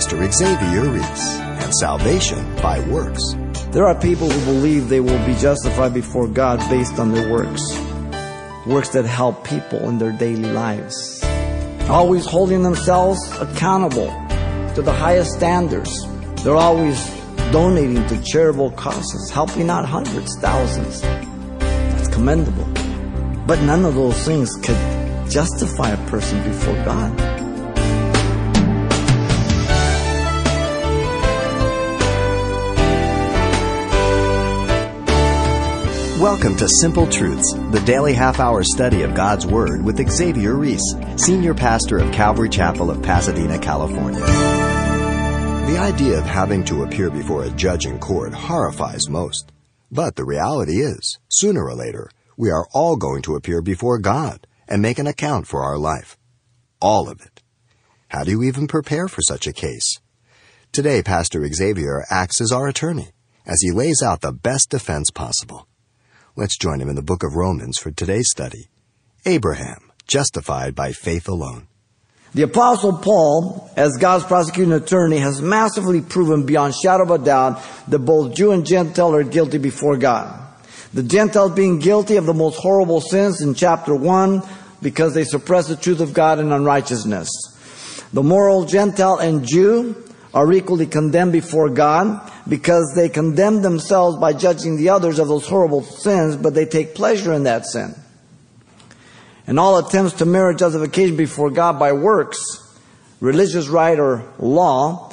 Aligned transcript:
Pastor 0.00 0.32
Xavier 0.32 0.88
Reese 0.88 1.36
and 1.60 1.74
salvation 1.74 2.56
by 2.62 2.80
works. 2.88 3.20
There 3.70 3.84
are 3.84 3.94
people 3.94 4.30
who 4.30 4.44
believe 4.46 4.88
they 4.88 5.00
will 5.00 5.26
be 5.26 5.34
justified 5.34 5.92
before 5.92 6.26
God 6.26 6.58
based 6.70 6.98
on 6.98 7.12
their 7.12 7.30
works. 7.30 7.60
Works 8.66 8.88
that 8.94 9.04
help 9.04 9.46
people 9.46 9.78
in 9.90 9.98
their 9.98 10.12
daily 10.12 10.50
lives. 10.52 11.22
Always 11.90 12.24
holding 12.24 12.62
themselves 12.62 13.20
accountable 13.40 14.08
to 14.74 14.80
the 14.80 14.90
highest 14.90 15.32
standards. 15.32 15.92
They're 16.44 16.56
always 16.56 16.98
donating 17.52 18.06
to 18.06 18.22
charitable 18.22 18.70
causes, 18.70 19.28
helping 19.28 19.68
out 19.68 19.84
hundreds, 19.84 20.34
thousands. 20.40 21.02
That's 21.02 22.08
commendable. 22.08 22.64
But 23.46 23.60
none 23.60 23.84
of 23.84 23.96
those 23.96 24.16
things 24.24 24.50
could 24.62 24.80
justify 25.30 25.90
a 25.90 26.08
person 26.08 26.42
before 26.42 26.76
God. 26.86 27.29
Welcome 36.20 36.54
to 36.58 36.68
Simple 36.68 37.06
Truths, 37.06 37.50
the 37.70 37.82
daily 37.86 38.12
half 38.12 38.40
hour 38.40 38.62
study 38.62 39.00
of 39.04 39.14
God's 39.14 39.46
Word 39.46 39.82
with 39.82 40.06
Xavier 40.06 40.54
Reese, 40.54 40.94
Senior 41.16 41.54
Pastor 41.54 41.96
of 41.96 42.12
Calvary 42.12 42.50
Chapel 42.50 42.90
of 42.90 43.02
Pasadena, 43.02 43.58
California. 43.58 44.20
The 44.20 45.78
idea 45.80 46.18
of 46.18 46.26
having 46.26 46.62
to 46.64 46.82
appear 46.82 47.08
before 47.08 47.44
a 47.44 47.50
judge 47.52 47.86
in 47.86 47.98
court 47.98 48.34
horrifies 48.34 49.08
most. 49.08 49.50
But 49.90 50.16
the 50.16 50.26
reality 50.26 50.82
is, 50.82 51.18
sooner 51.30 51.64
or 51.64 51.74
later, 51.74 52.10
we 52.36 52.50
are 52.50 52.68
all 52.74 52.96
going 52.96 53.22
to 53.22 53.34
appear 53.34 53.62
before 53.62 53.98
God 53.98 54.46
and 54.68 54.82
make 54.82 54.98
an 54.98 55.06
account 55.06 55.46
for 55.46 55.62
our 55.62 55.78
life. 55.78 56.18
All 56.82 57.08
of 57.08 57.22
it. 57.22 57.42
How 58.08 58.24
do 58.24 58.32
you 58.32 58.42
even 58.42 58.66
prepare 58.66 59.08
for 59.08 59.22
such 59.22 59.46
a 59.46 59.54
case? 59.54 60.00
Today, 60.70 61.02
Pastor 61.02 61.50
Xavier 61.50 62.04
acts 62.10 62.42
as 62.42 62.52
our 62.52 62.68
attorney 62.68 63.08
as 63.46 63.62
he 63.62 63.72
lays 63.72 64.02
out 64.02 64.20
the 64.20 64.32
best 64.32 64.68
defense 64.68 65.10
possible. 65.10 65.66
Let's 66.40 66.56
join 66.56 66.80
him 66.80 66.88
in 66.88 66.96
the 66.96 67.02
book 67.02 67.22
of 67.22 67.34
Romans 67.34 67.76
for 67.76 67.90
today's 67.90 68.30
study. 68.30 68.70
Abraham, 69.26 69.90
justified 70.06 70.74
by 70.74 70.92
faith 70.92 71.28
alone. 71.28 71.68
The 72.32 72.44
apostle 72.44 72.96
Paul, 72.96 73.70
as 73.76 73.98
God's 73.98 74.24
prosecuting 74.24 74.72
attorney, 74.72 75.18
has 75.18 75.42
massively 75.42 76.00
proven 76.00 76.46
beyond 76.46 76.74
shadow 76.74 77.02
of 77.02 77.10
a 77.10 77.22
doubt 77.22 77.62
that 77.88 77.98
both 77.98 78.34
Jew 78.34 78.52
and 78.52 78.64
Gentile 78.64 79.14
are 79.14 79.22
guilty 79.22 79.58
before 79.58 79.98
God. 79.98 80.48
The 80.94 81.02
Gentiles 81.02 81.52
being 81.52 81.78
guilty 81.78 82.16
of 82.16 82.24
the 82.24 82.32
most 82.32 82.56
horrible 82.56 83.02
sins 83.02 83.42
in 83.42 83.52
chapter 83.52 83.94
1 83.94 84.42
because 84.80 85.12
they 85.12 85.24
suppress 85.24 85.68
the 85.68 85.76
truth 85.76 86.00
of 86.00 86.14
God 86.14 86.38
in 86.38 86.52
unrighteousness. 86.52 87.28
The 88.14 88.22
moral 88.22 88.64
Gentile 88.64 89.18
and 89.18 89.46
Jew 89.46 89.94
are 90.32 90.52
equally 90.52 90.86
condemned 90.86 91.32
before 91.32 91.68
God 91.68 92.30
because 92.48 92.92
they 92.94 93.08
condemn 93.08 93.62
themselves 93.62 94.16
by 94.18 94.32
judging 94.32 94.76
the 94.76 94.90
others 94.90 95.18
of 95.18 95.28
those 95.28 95.46
horrible 95.46 95.82
sins, 95.82 96.36
but 96.36 96.54
they 96.54 96.66
take 96.66 96.94
pleasure 96.94 97.32
in 97.32 97.44
that 97.44 97.66
sin. 97.66 97.94
And 99.46 99.58
all 99.58 99.78
attempts 99.78 100.14
to 100.14 100.26
merit 100.26 100.58
justification 100.58 101.16
before 101.16 101.50
God 101.50 101.78
by 101.78 101.92
works, 101.92 102.38
religious 103.18 103.68
right 103.68 103.98
or 103.98 104.24
law, 104.38 105.12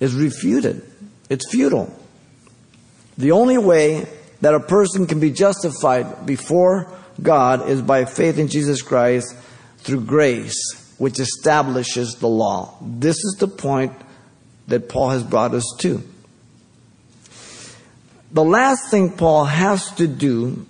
is 0.00 0.14
refuted. 0.14 0.82
It's 1.30 1.48
futile. 1.50 1.92
The 3.16 3.32
only 3.32 3.58
way 3.58 4.08
that 4.40 4.54
a 4.54 4.60
person 4.60 5.06
can 5.06 5.20
be 5.20 5.30
justified 5.30 6.26
before 6.26 6.92
God 7.22 7.68
is 7.68 7.80
by 7.80 8.04
faith 8.04 8.38
in 8.38 8.48
Jesus 8.48 8.82
Christ 8.82 9.34
through 9.78 10.02
grace, 10.02 10.94
which 10.98 11.18
establishes 11.18 12.16
the 12.16 12.28
law. 12.28 12.74
This 12.82 13.16
is 13.16 13.36
the 13.38 13.48
point 13.48 13.92
that 14.66 14.88
Paul 14.88 15.10
has 15.10 15.22
brought 15.22 15.54
us 15.54 15.64
to. 15.78 16.02
The 18.32 18.44
last 18.44 18.90
thing 18.90 19.16
Paul 19.16 19.44
has 19.44 19.90
to 19.92 20.06
do, 20.06 20.66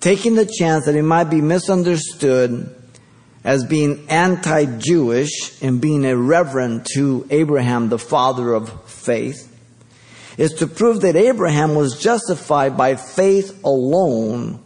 taking 0.00 0.34
the 0.34 0.46
chance 0.46 0.86
that 0.86 0.94
he 0.94 1.02
might 1.02 1.24
be 1.24 1.40
misunderstood 1.40 2.74
as 3.44 3.64
being 3.64 4.06
anti 4.08 4.66
Jewish 4.78 5.60
and 5.62 5.80
being 5.80 6.04
irreverent 6.04 6.86
to 6.94 7.26
Abraham, 7.30 7.88
the 7.88 7.98
father 7.98 8.52
of 8.54 8.88
faith, 8.88 9.48
is 10.38 10.54
to 10.54 10.66
prove 10.66 11.00
that 11.02 11.16
Abraham 11.16 11.74
was 11.74 12.00
justified 12.00 12.76
by 12.76 12.94
faith 12.94 13.62
alone 13.64 14.62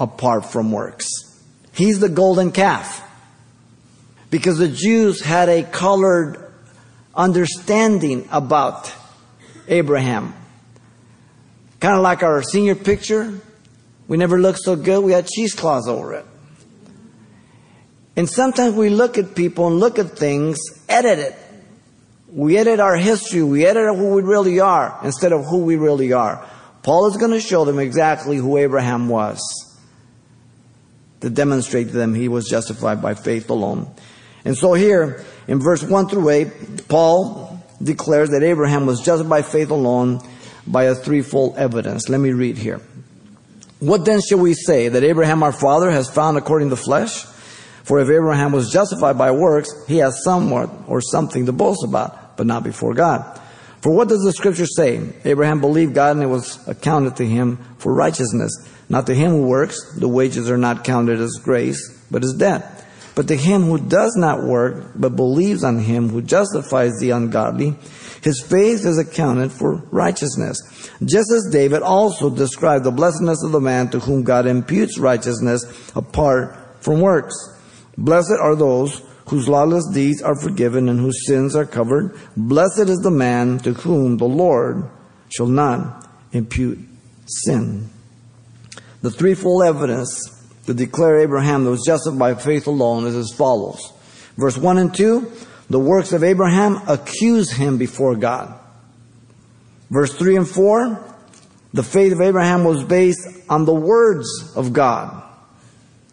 apart 0.00 0.44
from 0.46 0.72
works. 0.72 1.08
He's 1.72 2.00
the 2.00 2.08
golden 2.08 2.50
calf. 2.50 3.08
Because 4.30 4.58
the 4.58 4.68
Jews 4.68 5.22
had 5.22 5.48
a 5.48 5.62
colored 5.62 6.41
understanding 7.14 8.28
about 8.30 8.92
Abraham. 9.68 10.34
Kind 11.80 11.96
of 11.96 12.02
like 12.02 12.22
our 12.22 12.42
senior 12.42 12.74
picture. 12.74 13.40
We 14.08 14.16
never 14.16 14.38
looked 14.38 14.60
so 14.60 14.76
good, 14.76 15.02
we 15.04 15.12
had 15.12 15.26
cheesecloths 15.26 15.86
over 15.86 16.14
it. 16.14 16.26
And 18.14 18.28
sometimes 18.28 18.74
we 18.74 18.90
look 18.90 19.16
at 19.16 19.34
people 19.34 19.68
and 19.68 19.80
look 19.80 19.98
at 19.98 20.18
things, 20.18 20.58
edit 20.88 21.18
it. 21.18 21.36
We 22.28 22.56
edit 22.56 22.80
our 22.80 22.96
history, 22.96 23.42
we 23.42 23.64
edit 23.66 23.96
who 23.96 24.14
we 24.14 24.22
really 24.22 24.60
are 24.60 24.98
instead 25.02 25.32
of 25.32 25.44
who 25.46 25.58
we 25.58 25.76
really 25.76 26.12
are. 26.12 26.46
Paul 26.82 27.06
is 27.06 27.16
going 27.16 27.30
to 27.30 27.40
show 27.40 27.64
them 27.64 27.78
exactly 27.78 28.36
who 28.36 28.56
Abraham 28.56 29.08
was 29.08 29.40
to 31.20 31.30
demonstrate 31.30 31.88
to 31.88 31.92
them 31.92 32.14
he 32.14 32.28
was 32.28 32.48
justified 32.48 33.00
by 33.00 33.14
faith 33.14 33.48
alone. 33.48 33.88
And 34.44 34.56
so 34.56 34.74
here, 34.74 35.24
in 35.48 35.60
verse 35.60 35.82
1 35.82 36.08
through 36.08 36.28
8, 36.28 36.88
Paul 36.88 37.60
declares 37.82 38.30
that 38.30 38.42
Abraham 38.42 38.86
was 38.86 39.00
justified 39.00 39.28
by 39.28 39.42
faith 39.42 39.70
alone 39.70 40.20
by 40.66 40.84
a 40.84 40.94
threefold 40.94 41.56
evidence. 41.56 42.08
Let 42.08 42.20
me 42.20 42.32
read 42.32 42.56
here. 42.56 42.80
What 43.80 44.04
then 44.04 44.20
shall 44.20 44.38
we 44.38 44.54
say? 44.54 44.88
That 44.88 45.02
Abraham 45.02 45.42
our 45.42 45.52
father 45.52 45.90
has 45.90 46.08
found 46.08 46.38
according 46.38 46.68
to 46.68 46.76
the 46.76 46.82
flesh? 46.82 47.24
For 47.82 47.98
if 47.98 48.08
Abraham 48.08 48.52
was 48.52 48.72
justified 48.72 49.18
by 49.18 49.32
works, 49.32 49.68
he 49.88 49.96
has 49.98 50.22
somewhat 50.22 50.70
or 50.86 51.00
something 51.00 51.46
to 51.46 51.52
boast 51.52 51.82
about, 51.82 52.36
but 52.36 52.46
not 52.46 52.62
before 52.62 52.94
God. 52.94 53.40
For 53.80 53.90
what 53.90 54.08
does 54.08 54.22
the 54.22 54.32
scripture 54.32 54.66
say? 54.66 55.12
Abraham 55.24 55.60
believed 55.60 55.94
God 55.94 56.14
and 56.14 56.22
it 56.22 56.28
was 56.28 56.60
accounted 56.68 57.16
to 57.16 57.26
him 57.26 57.56
for 57.78 57.92
righteousness. 57.92 58.52
Not 58.88 59.06
to 59.06 59.14
him 59.14 59.32
who 59.32 59.46
works, 59.48 59.94
the 59.98 60.08
wages 60.08 60.48
are 60.48 60.56
not 60.56 60.84
counted 60.84 61.18
as 61.18 61.40
grace, 61.42 61.98
but 62.08 62.22
as 62.22 62.34
debt. 62.34 62.81
But 63.14 63.28
to 63.28 63.36
him 63.36 63.62
who 63.62 63.78
does 63.78 64.14
not 64.16 64.42
work, 64.42 64.92
but 64.94 65.16
believes 65.16 65.64
on 65.64 65.78
him 65.78 66.08
who 66.08 66.22
justifies 66.22 66.98
the 66.98 67.10
ungodly, 67.10 67.76
his 68.22 68.40
faith 68.40 68.86
is 68.86 68.98
accounted 68.98 69.52
for 69.52 69.82
righteousness. 69.90 70.58
Just 71.04 71.30
as 71.32 71.48
David 71.50 71.82
also 71.82 72.30
described 72.30 72.84
the 72.84 72.90
blessedness 72.90 73.42
of 73.42 73.52
the 73.52 73.60
man 73.60 73.90
to 73.90 73.98
whom 73.98 74.22
God 74.22 74.46
imputes 74.46 74.98
righteousness 74.98 75.64
apart 75.94 76.56
from 76.82 77.00
works. 77.00 77.34
Blessed 77.98 78.36
are 78.40 78.56
those 78.56 79.02
whose 79.28 79.48
lawless 79.48 79.86
deeds 79.92 80.22
are 80.22 80.40
forgiven 80.40 80.88
and 80.88 81.00
whose 81.00 81.26
sins 81.26 81.54
are 81.54 81.66
covered. 81.66 82.16
Blessed 82.36 82.88
is 82.88 82.98
the 82.98 83.10
man 83.10 83.58
to 83.58 83.72
whom 83.72 84.16
the 84.16 84.24
Lord 84.24 84.88
shall 85.28 85.46
not 85.46 86.06
impute 86.32 86.78
sin. 87.26 87.88
The 89.00 89.10
threefold 89.10 89.64
evidence 89.64 90.41
to 90.66 90.74
declare 90.74 91.20
Abraham 91.20 91.64
that 91.64 91.70
was 91.70 91.84
justified 91.84 92.18
by 92.18 92.34
faith 92.34 92.66
alone 92.66 93.06
is 93.06 93.16
as 93.16 93.32
follows. 93.32 93.92
Verse 94.36 94.56
1 94.56 94.78
and 94.78 94.94
2, 94.94 95.30
the 95.68 95.80
works 95.80 96.12
of 96.12 96.22
Abraham 96.22 96.80
accuse 96.88 97.50
him 97.50 97.78
before 97.78 98.14
God. 98.16 98.58
Verse 99.90 100.14
3 100.14 100.36
and 100.36 100.48
4, 100.48 101.16
the 101.72 101.82
faith 101.82 102.12
of 102.12 102.20
Abraham 102.20 102.64
was 102.64 102.82
based 102.84 103.26
on 103.48 103.64
the 103.64 103.74
words 103.74 104.28
of 104.56 104.72
God. 104.72 105.22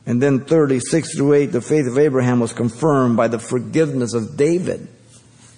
And 0.06 0.22
then 0.22 0.46
36 0.46 1.16
through 1.16 1.34
8, 1.34 1.46
the 1.48 1.62
faith 1.62 1.88
of 1.88 1.98
Abraham 1.98 2.40
was 2.40 2.54
confirmed 2.54 3.16
by 3.16 3.28
the 3.28 3.40
forgiveness 3.40 4.14
of 4.14 4.36
David 4.36 4.88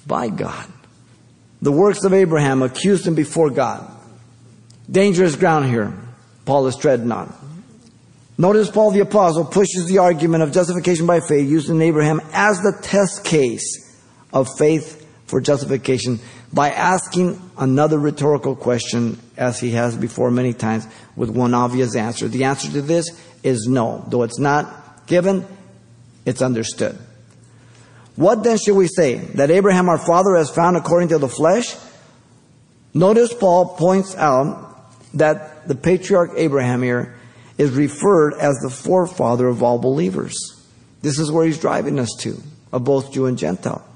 by 0.06 0.30
God. 0.30 0.68
The 1.62 1.72
works 1.72 2.04
of 2.04 2.14
Abraham 2.14 2.62
accused 2.62 3.08
him 3.08 3.16
before 3.16 3.50
God. 3.50 3.90
Dangerous 4.90 5.36
ground 5.36 5.70
here. 5.70 5.94
Paul 6.46 6.68
is 6.68 6.76
treading 6.76 7.12
on. 7.12 7.34
Notice 8.42 8.72
Paul 8.72 8.90
the 8.90 9.02
Apostle 9.02 9.46
pushes 9.46 9.86
the 9.86 10.00
argument 10.00 10.42
of 10.42 10.52
justification 10.52 11.06
by 11.06 11.20
faith 11.20 11.48
using 11.48 11.80
Abraham 11.80 12.20
as 12.34 12.60
the 12.62 12.76
test 12.82 13.24
case 13.24 13.96
of 14.34 14.48
faith 14.58 15.08
for 15.28 15.40
justification 15.40 16.20
by 16.52 16.72
asking 16.72 17.40
another 17.56 18.00
rhetorical 18.00 18.56
question, 18.56 19.20
as 19.38 19.60
he 19.60 19.70
has 19.74 19.96
before 19.96 20.32
many 20.32 20.54
times, 20.54 20.88
with 21.16 21.30
one 21.30 21.54
obvious 21.54 21.96
answer. 21.96 22.28
The 22.28 22.46
answer 22.46 22.72
to 22.72 22.82
this 22.82 23.12
is 23.44 23.68
no. 23.68 24.04
Though 24.08 24.24
it's 24.24 24.40
not 24.40 25.06
given, 25.06 25.46
it's 26.26 26.42
understood. 26.42 26.98
What 28.16 28.44
then 28.44 28.58
should 28.58 28.76
we 28.76 28.88
say? 28.88 29.18
That 29.36 29.52
Abraham 29.52 29.88
our 29.88 30.00
father 30.00 30.36
has 30.36 30.50
found 30.50 30.78
according 30.78 31.10
to 31.10 31.20
the 31.20 31.30
flesh? 31.30 31.76
Notice 32.96 33.36
Paul 33.36 33.76
points 33.76 34.16
out 34.16 34.80
that 35.14 35.68
the 35.68 35.76
patriarch 35.76 36.32
Abraham 36.38 36.82
here 36.82 37.20
is 37.62 37.70
referred 37.76 38.34
as 38.40 38.58
the 38.58 38.72
forefather 38.72 39.48
of 39.48 39.62
all 39.62 39.78
believers. 39.78 40.34
This 41.04 41.20
is 41.20 41.32
where 41.32 41.46
he's 41.46 41.60
driving 41.60 42.00
us 42.00 42.10
to, 42.22 42.42
of 42.72 42.84
both 42.84 43.14
Jew 43.14 43.28
and 43.28 43.38
Gentile. 43.38 43.88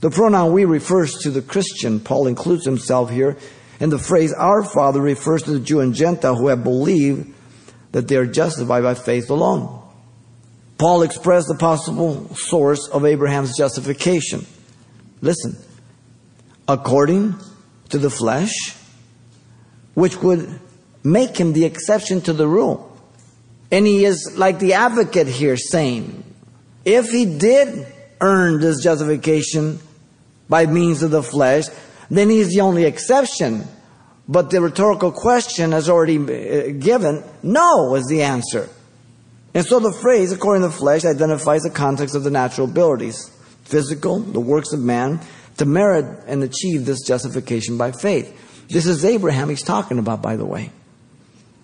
The 0.00 0.10
pronoun 0.10 0.52
we 0.52 0.64
refers 0.64 1.14
to 1.18 1.30
the 1.30 1.42
Christian. 1.42 2.00
Paul 2.00 2.26
includes 2.26 2.64
himself 2.64 3.08
here. 3.08 3.38
And 3.78 3.92
the 3.92 4.00
phrase 4.00 4.32
our 4.32 4.64
Father 4.64 5.00
refers 5.00 5.44
to 5.44 5.52
the 5.52 5.60
Jew 5.60 5.78
and 5.78 5.94
Gentile 5.94 6.34
who 6.34 6.48
have 6.48 6.64
believed 6.64 7.32
that 7.92 8.08
they 8.08 8.16
are 8.16 8.26
justified 8.26 8.82
by 8.82 8.94
faith 8.94 9.30
alone. 9.30 9.80
Paul 10.76 11.02
expressed 11.02 11.46
the 11.46 11.54
possible 11.54 12.34
source 12.34 12.88
of 12.88 13.04
Abraham's 13.04 13.56
justification. 13.56 14.44
Listen, 15.20 15.56
according 16.66 17.36
to 17.90 17.98
the 17.98 18.10
flesh, 18.10 18.74
which 19.94 20.16
would 20.16 20.58
make 21.04 21.36
him 21.36 21.52
the 21.52 21.64
exception 21.64 22.20
to 22.22 22.32
the 22.32 22.46
rule. 22.46 22.88
And 23.70 23.86
he 23.86 24.04
is 24.04 24.36
like 24.36 24.58
the 24.58 24.74
advocate 24.74 25.26
here 25.26 25.56
saying, 25.56 26.24
if 26.84 27.10
he 27.10 27.38
did 27.38 27.86
earn 28.20 28.60
this 28.60 28.82
justification 28.82 29.80
by 30.48 30.66
means 30.66 31.02
of 31.02 31.10
the 31.10 31.22
flesh, 31.22 31.64
then 32.10 32.28
he's 32.28 32.50
the 32.50 32.60
only 32.60 32.84
exception. 32.84 33.64
But 34.28 34.50
the 34.50 34.60
rhetorical 34.60 35.10
question 35.10 35.72
has 35.72 35.88
already 35.88 36.18
uh, 36.18 36.72
given, 36.78 37.24
no 37.42 37.94
is 37.94 38.06
the 38.06 38.22
answer. 38.22 38.68
And 39.54 39.64
so 39.66 39.80
the 39.80 39.92
phrase, 39.92 40.32
according 40.32 40.62
to 40.62 40.68
the 40.68 40.74
flesh, 40.74 41.04
identifies 41.04 41.62
the 41.62 41.70
context 41.70 42.14
of 42.14 42.24
the 42.24 42.30
natural 42.30 42.68
abilities, 42.68 43.30
physical, 43.64 44.20
the 44.20 44.40
works 44.40 44.72
of 44.72 44.80
man, 44.80 45.20
to 45.58 45.66
merit 45.66 46.24
and 46.26 46.42
achieve 46.42 46.86
this 46.86 47.02
justification 47.02 47.76
by 47.76 47.92
faith. 47.92 48.66
This 48.68 48.86
is 48.86 49.04
Abraham 49.04 49.48
he's 49.48 49.62
talking 49.62 49.98
about, 49.98 50.22
by 50.22 50.36
the 50.36 50.46
way. 50.46 50.70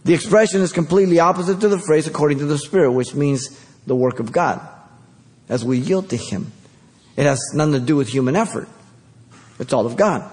The 0.08 0.14
expression 0.14 0.62
is 0.62 0.72
completely 0.72 1.20
opposite 1.20 1.60
to 1.60 1.68
the 1.68 1.78
phrase 1.78 2.06
according 2.06 2.38
to 2.38 2.46
the 2.46 2.56
Spirit, 2.56 2.92
which 2.92 3.14
means 3.14 3.50
the 3.86 3.94
work 3.94 4.20
of 4.20 4.32
God 4.32 4.66
as 5.50 5.66
we 5.66 5.76
yield 5.76 6.08
to 6.08 6.16
Him. 6.16 6.50
It 7.14 7.24
has 7.24 7.38
nothing 7.52 7.74
to 7.74 7.80
do 7.80 7.94
with 7.94 8.08
human 8.08 8.34
effort. 8.34 8.70
It's 9.58 9.74
all 9.74 9.84
of 9.84 9.96
God. 9.96 10.24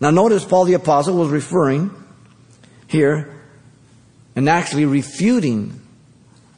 Now 0.00 0.10
notice 0.10 0.44
Paul 0.44 0.64
the 0.64 0.74
Apostle 0.74 1.16
was 1.16 1.28
referring 1.28 1.92
here 2.88 3.40
and 4.34 4.48
actually 4.48 4.84
refuting 4.84 5.80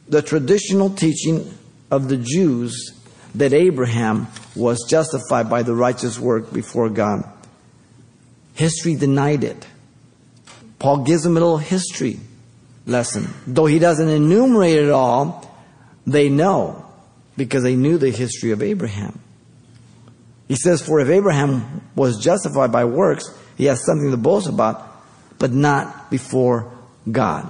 the 0.07 0.23
traditional 0.23 0.89
teaching 0.89 1.53
of 1.91 2.09
the 2.09 2.17
Jews 2.17 2.99
that 3.35 3.53
Abraham 3.53 4.25
was 4.55 4.83
justified 4.89 5.47
by 5.47 5.61
the 5.61 5.75
righteous 5.75 6.17
work 6.17 6.51
before 6.51 6.89
God. 6.89 7.23
History 8.55 8.95
denied 8.95 9.43
it. 9.43 9.67
Paul 10.79 11.03
gives 11.03 11.23
them 11.23 11.37
a 11.37 11.39
little 11.39 11.57
history 11.57 12.19
lesson. 12.85 13.33
Though 13.45 13.65
he 13.65 13.79
doesn't 13.79 14.07
enumerate 14.07 14.77
it 14.77 14.89
all, 14.89 15.45
they 16.07 16.29
know 16.29 16.85
because 17.37 17.63
they 17.63 17.75
knew 17.75 17.97
the 17.97 18.09
history 18.09 18.51
of 18.51 18.63
Abraham. 18.63 19.19
He 20.47 20.55
says, 20.55 20.81
For 20.81 20.99
if 20.99 21.09
Abraham 21.09 21.81
was 21.95 22.21
justified 22.21 22.71
by 22.71 22.85
works, 22.85 23.29
he 23.57 23.65
has 23.65 23.85
something 23.85 24.09
to 24.11 24.17
boast 24.17 24.47
about, 24.47 24.85
but 25.37 25.51
not 25.51 26.09
before 26.09 26.71
God. 27.09 27.49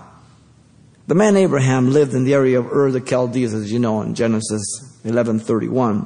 The 1.08 1.16
man 1.16 1.38
Abraham 1.38 1.92
lived 1.92 2.14
in 2.14 2.24
the 2.24 2.34
area 2.34 2.60
of 2.60 2.72
Ur 2.72 2.92
the 2.92 3.00
Chaldees, 3.00 3.54
as 3.54 3.72
you 3.72 3.80
know, 3.80 4.02
in 4.02 4.14
Genesis 4.14 4.62
11:31. 5.04 6.06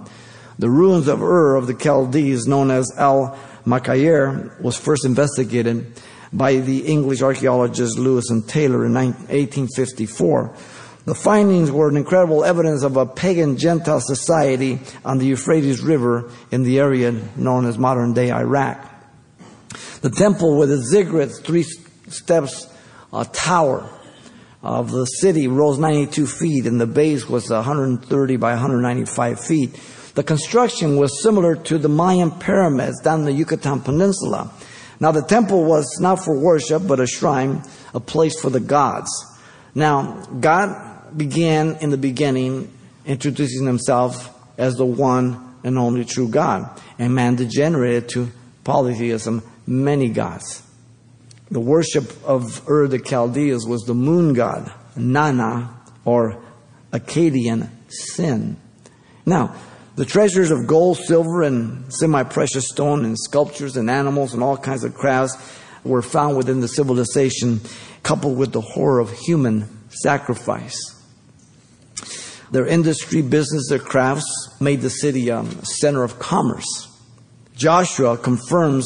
The 0.59 0.69
ruins 0.69 1.07
of 1.07 1.21
Ur 1.21 1.55
of 1.55 1.67
the 1.67 1.73
Chaldees, 1.73 2.47
known 2.47 2.71
as 2.71 2.89
Al 2.97 3.37
Muqayyar, 3.65 4.61
was 4.61 4.77
first 4.77 5.03
investigated 5.03 5.99
by 6.33 6.55
the 6.57 6.79
English 6.87 7.21
archaeologist 7.21 7.97
Lewis 7.97 8.29
and 8.29 8.47
Taylor 8.47 8.85
in 8.85 8.93
1854. 8.93 10.55
The 11.05 11.15
findings 11.15 11.69
were 11.69 11.89
an 11.89 11.97
incredible 11.97 12.43
evidence 12.43 12.83
of 12.83 12.97
a 12.97 13.05
pagan 13.05 13.57
Gentile 13.57 13.99
society 13.99 14.79
on 15.03 15.17
the 15.17 15.25
Euphrates 15.25 15.81
River 15.81 16.31
in 16.49 16.63
the 16.63 16.79
area 16.79 17.11
known 17.35 17.65
as 17.65 17.77
modern 17.77 18.13
day 18.13 18.31
Iraq. 18.31 18.89
The 20.01 20.09
temple 20.09 20.57
with 20.57 20.71
its 20.71 20.89
ziggurat, 20.89 21.31
three 21.31 21.63
steps, 21.63 22.67
a 23.11 23.25
tower 23.25 23.89
of 24.61 24.91
the 24.91 25.05
city 25.05 25.47
rose 25.47 25.77
92 25.77 26.25
feet 26.25 26.65
and 26.65 26.79
the 26.79 26.87
base 26.87 27.27
was 27.27 27.49
130 27.49 28.37
by 28.37 28.51
195 28.51 29.39
feet. 29.39 29.79
The 30.15 30.23
construction 30.23 30.95
was 30.95 31.21
similar 31.21 31.55
to 31.55 31.77
the 31.77 31.89
Mayan 31.89 32.31
pyramids 32.31 33.01
down 33.01 33.25
the 33.25 33.33
Yucatan 33.33 33.81
Peninsula. 33.81 34.53
Now 35.03 35.11
the 35.11 35.21
temple 35.21 35.65
was 35.65 35.99
not 35.99 36.23
for 36.23 36.33
worship, 36.33 36.87
but 36.87 37.01
a 37.01 37.05
shrine, 37.05 37.61
a 37.93 37.99
place 37.99 38.39
for 38.39 38.49
the 38.49 38.61
gods. 38.61 39.09
Now, 39.75 40.13
God 40.39 41.17
began 41.17 41.75
in 41.81 41.89
the 41.89 41.97
beginning 41.97 42.71
introducing 43.05 43.65
himself 43.65 44.33
as 44.57 44.75
the 44.75 44.85
one 44.85 45.57
and 45.65 45.77
only 45.77 46.05
true 46.05 46.29
God. 46.29 46.79
And 46.97 47.13
man 47.13 47.35
degenerated 47.35 48.07
to 48.11 48.31
polytheism, 48.63 49.43
many 49.67 50.07
gods. 50.07 50.63
The 51.51 51.59
worship 51.59 52.09
of 52.23 52.65
Ur 52.69 52.87
the 52.87 52.99
Chaldeans 52.99 53.67
was 53.67 53.81
the 53.81 53.93
moon 53.93 54.33
god, 54.33 54.71
Nana, 54.95 55.81
or 56.05 56.41
Akkadian 56.93 57.67
sin. 57.89 58.55
Now, 59.25 59.53
the 59.95 60.05
treasures 60.05 60.51
of 60.51 60.65
gold, 60.65 60.97
silver, 60.97 61.43
and 61.43 61.93
semi 61.93 62.23
precious 62.23 62.67
stone, 62.69 63.05
and 63.05 63.17
sculptures, 63.17 63.77
and 63.77 63.89
animals, 63.89 64.33
and 64.33 64.41
all 64.41 64.57
kinds 64.57 64.83
of 64.83 64.95
crafts 64.95 65.37
were 65.83 66.01
found 66.01 66.37
within 66.37 66.61
the 66.61 66.67
civilization, 66.67 67.61
coupled 68.01 68.37
with 68.37 68.53
the 68.53 68.61
horror 68.61 68.99
of 68.99 69.11
human 69.11 69.67
sacrifice. 69.89 70.77
Their 72.51 72.65
industry, 72.67 73.21
business, 73.21 73.67
their 73.69 73.79
crafts 73.79 74.55
made 74.59 74.81
the 74.81 74.89
city 74.89 75.29
a 75.29 75.43
center 75.63 76.03
of 76.03 76.19
commerce. 76.19 76.87
Joshua 77.55 78.17
confirms 78.17 78.85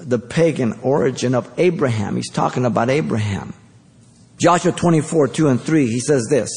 the 0.00 0.18
pagan 0.18 0.78
origin 0.82 1.34
of 1.34 1.50
Abraham. 1.58 2.16
He's 2.16 2.30
talking 2.30 2.64
about 2.64 2.90
Abraham. 2.90 3.54
Joshua 4.40 4.72
24, 4.72 5.28
2 5.28 5.48
and 5.48 5.60
3, 5.60 5.86
he 5.86 6.00
says 6.00 6.26
this. 6.30 6.50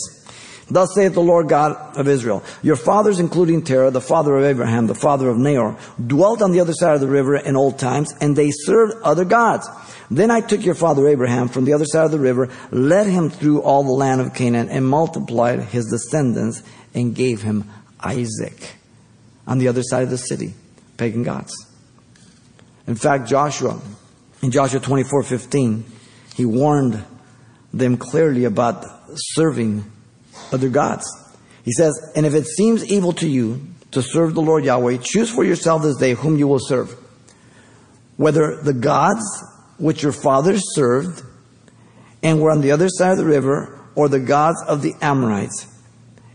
Thus 0.70 0.94
saith 0.96 1.14
the 1.14 1.22
Lord 1.22 1.50
God 1.50 1.98
of 1.98 2.08
Israel, 2.08 2.44
your 2.62 2.76
fathers, 2.76 3.20
including 3.20 3.64
Terah, 3.64 3.92
the 3.92 4.02
father 4.02 4.38
of 4.38 4.46
Abraham, 4.46 4.88
the 4.88 4.96
father 4.96 5.30
of 5.30 5.38
Nahor, 5.38 5.78
dwelt 6.06 6.42
on 6.42 6.52
the 6.52 6.60
other 6.60 6.74
side 6.74 6.96
of 6.96 7.02
the 7.02 7.08
river 7.08 7.36
in 7.36 7.56
old 7.56 7.80
times, 7.80 8.14
and 8.22 8.36
they 8.36 8.52
served 8.52 8.94
other 9.04 9.26
gods. 9.26 9.68
Then 10.10 10.32
I 10.32 10.42
took 10.42 10.64
your 10.66 10.76
father 10.76 11.08
Abraham 11.08 11.48
from 11.48 11.66
the 11.66 11.74
other 11.74 11.86
side 11.86 12.06
of 12.06 12.12
the 12.12 12.20
river, 12.20 12.50
led 12.72 13.08
him 13.08 13.30
through 13.30 13.62
all 13.62 13.84
the 13.84 13.92
land 13.92 14.22
of 14.22 14.34
Canaan, 14.34 14.70
and 14.70 14.86
multiplied 14.86 15.62
his 15.62 15.90
descendants, 15.90 16.64
and 16.94 17.16
gave 17.16 17.42
him 17.42 17.70
Isaac 18.00 18.76
on 19.48 19.60
the 19.60 19.68
other 19.68 19.84
side 19.84 20.04
of 20.04 20.10
the 20.10 20.18
city, 20.18 20.54
pagan 20.98 21.24
gods. 21.24 21.54
In 22.88 22.96
fact, 22.96 23.28
Joshua, 23.28 23.80
in 24.42 24.52
Joshua 24.52 24.80
24 24.80 25.24
15, 25.24 25.86
he 26.36 26.46
warned 26.46 27.04
them 27.74 27.98
clearly 27.98 28.46
about 28.46 28.86
serving 29.16 29.86
other 30.52 30.70
gods. 30.70 31.06
He 31.64 31.72
says, 31.72 31.94
And 32.16 32.26
if 32.26 32.34
it 32.34 32.48
seems 32.48 32.86
evil 32.86 33.14
to 33.14 33.28
you 33.28 33.62
to 33.92 34.02
serve 34.02 34.34
the 34.34 34.42
Lord 34.42 34.64
Yahweh, 34.66 34.98
choose 35.02 35.30
for 35.30 35.44
yourself 35.44 35.84
this 35.84 35.98
day 35.98 36.14
whom 36.14 36.38
you 36.38 36.48
will 36.48 36.60
serve. 36.60 36.96
Whether 38.18 38.62
the 38.62 38.74
gods 38.74 39.24
which 39.78 40.04
your 40.04 40.12
fathers 40.12 40.62
served 40.76 41.24
and 42.24 42.40
were 42.40 42.52
on 42.52 42.62
the 42.62 42.72
other 42.72 42.88
side 42.90 43.12
of 43.12 43.18
the 43.18 43.26
river, 43.26 43.80
or 43.96 44.08
the 44.08 44.20
gods 44.20 44.62
of 44.68 44.82
the 44.82 44.94
Amorites, 45.02 45.68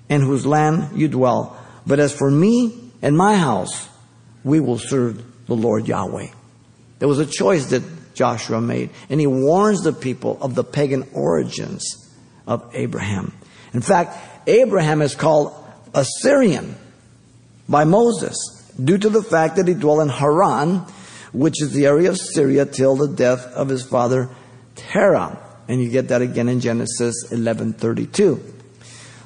in 0.09 0.21
whose 0.21 0.45
land 0.47 0.99
you 0.99 1.09
dwell. 1.09 1.59
But 1.87 2.01
as 2.01 2.13
for 2.13 2.31
me 2.31 2.93
and 3.03 3.17
my 3.17 3.37
house, 3.37 3.89
we 4.45 4.61
will 4.61 4.79
serve 4.79 5.25
the 5.47 5.57
Lord 5.57 5.89
Yahweh. 5.89 6.29
There 6.99 7.09
was 7.09 7.19
a 7.19 7.27
choice 7.27 7.67
that 7.67 8.15
Joshua 8.15 8.61
made, 8.61 8.91
and 9.09 9.21
he 9.21 9.27
warns 9.27 9.83
the 9.83 9.93
people 9.93 10.39
of 10.41 10.55
the 10.55 10.65
pagan 10.65 11.09
origins 11.13 11.85
of 12.47 12.69
Abraham. 12.75 13.33
In 13.77 13.83
fact, 13.83 14.17
Abraham 14.47 15.03
is 15.03 15.15
called 15.15 15.53
a 15.93 16.03
Syrian 16.23 16.77
by 17.69 17.85
Moses 17.85 18.35
due 18.83 18.97
to 18.97 19.11
the 19.11 19.23
fact 19.23 19.57
that 19.57 19.69
he 19.69 19.75
dwelt 19.75 20.01
in 20.01 20.09
Haran, 20.09 20.87
which 21.35 21.61
is 21.61 21.73
the 21.73 21.85
area 21.85 22.09
of 22.09 22.17
Syria 22.17 22.65
till 22.65 22.97
the 22.97 23.07
death 23.07 23.45
of 23.53 23.69
his 23.69 23.85
father 23.85 24.31
Terah. 24.77 25.39
And 25.69 25.83
you 25.83 25.91
get 25.91 26.09
that 26.09 26.23
again 26.23 26.49
in 26.49 26.61
Genesis 26.61 27.27
11:32. 27.31 28.41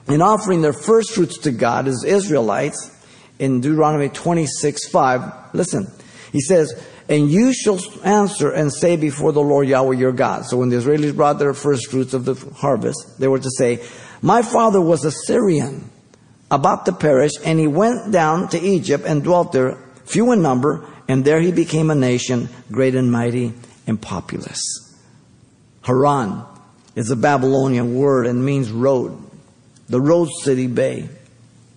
In 0.08 0.20
offering 0.20 0.62
their 0.62 0.72
first 0.72 1.12
fruits 1.12 1.38
to 1.42 1.52
God 1.52 1.86
as 1.86 2.02
Israelites 2.02 2.90
in 3.38 3.60
Deuteronomy 3.60 4.08
26:5, 4.08 5.32
listen. 5.52 5.86
He 6.32 6.40
says, 6.40 6.74
"And 7.08 7.30
you 7.30 7.52
shall 7.52 7.78
answer 8.02 8.50
and 8.50 8.72
say 8.72 8.96
before 8.96 9.30
the 9.30 9.42
Lord 9.42 9.68
Yahweh 9.68 9.94
your 9.94 10.12
God." 10.12 10.46
So 10.46 10.56
when 10.56 10.70
the 10.70 10.76
Israelis 10.76 11.14
brought 11.14 11.38
their 11.38 11.54
first 11.54 11.88
fruits 11.88 12.14
of 12.14 12.24
the 12.24 12.34
harvest, 12.56 13.20
they 13.20 13.28
were 13.28 13.38
to 13.38 13.50
say, 13.56 13.80
"My 14.22 14.42
father 14.42 14.80
was 14.80 15.04
a 15.04 15.10
Syrian, 15.10 15.90
about 16.50 16.86
to 16.86 16.92
perish, 16.92 17.32
and 17.44 17.58
he 17.58 17.66
went 17.66 18.12
down 18.12 18.48
to 18.48 18.60
Egypt 18.60 19.04
and 19.06 19.22
dwelt 19.22 19.52
there, 19.52 19.78
few 20.04 20.32
in 20.32 20.42
number, 20.42 20.84
and 21.08 21.24
there 21.24 21.40
he 21.40 21.52
became 21.52 21.90
a 21.90 21.94
nation, 21.94 22.48
great 22.70 22.94
and 22.94 23.10
mighty 23.10 23.54
and 23.86 24.00
populous. 24.00 24.60
Haran 25.82 26.42
is 26.94 27.10
a 27.10 27.16
Babylonian 27.16 27.94
word 27.94 28.26
and 28.26 28.44
means 28.44 28.70
road, 28.70 29.16
the 29.88 30.00
road 30.00 30.28
city 30.42 30.66
bay. 30.66 31.08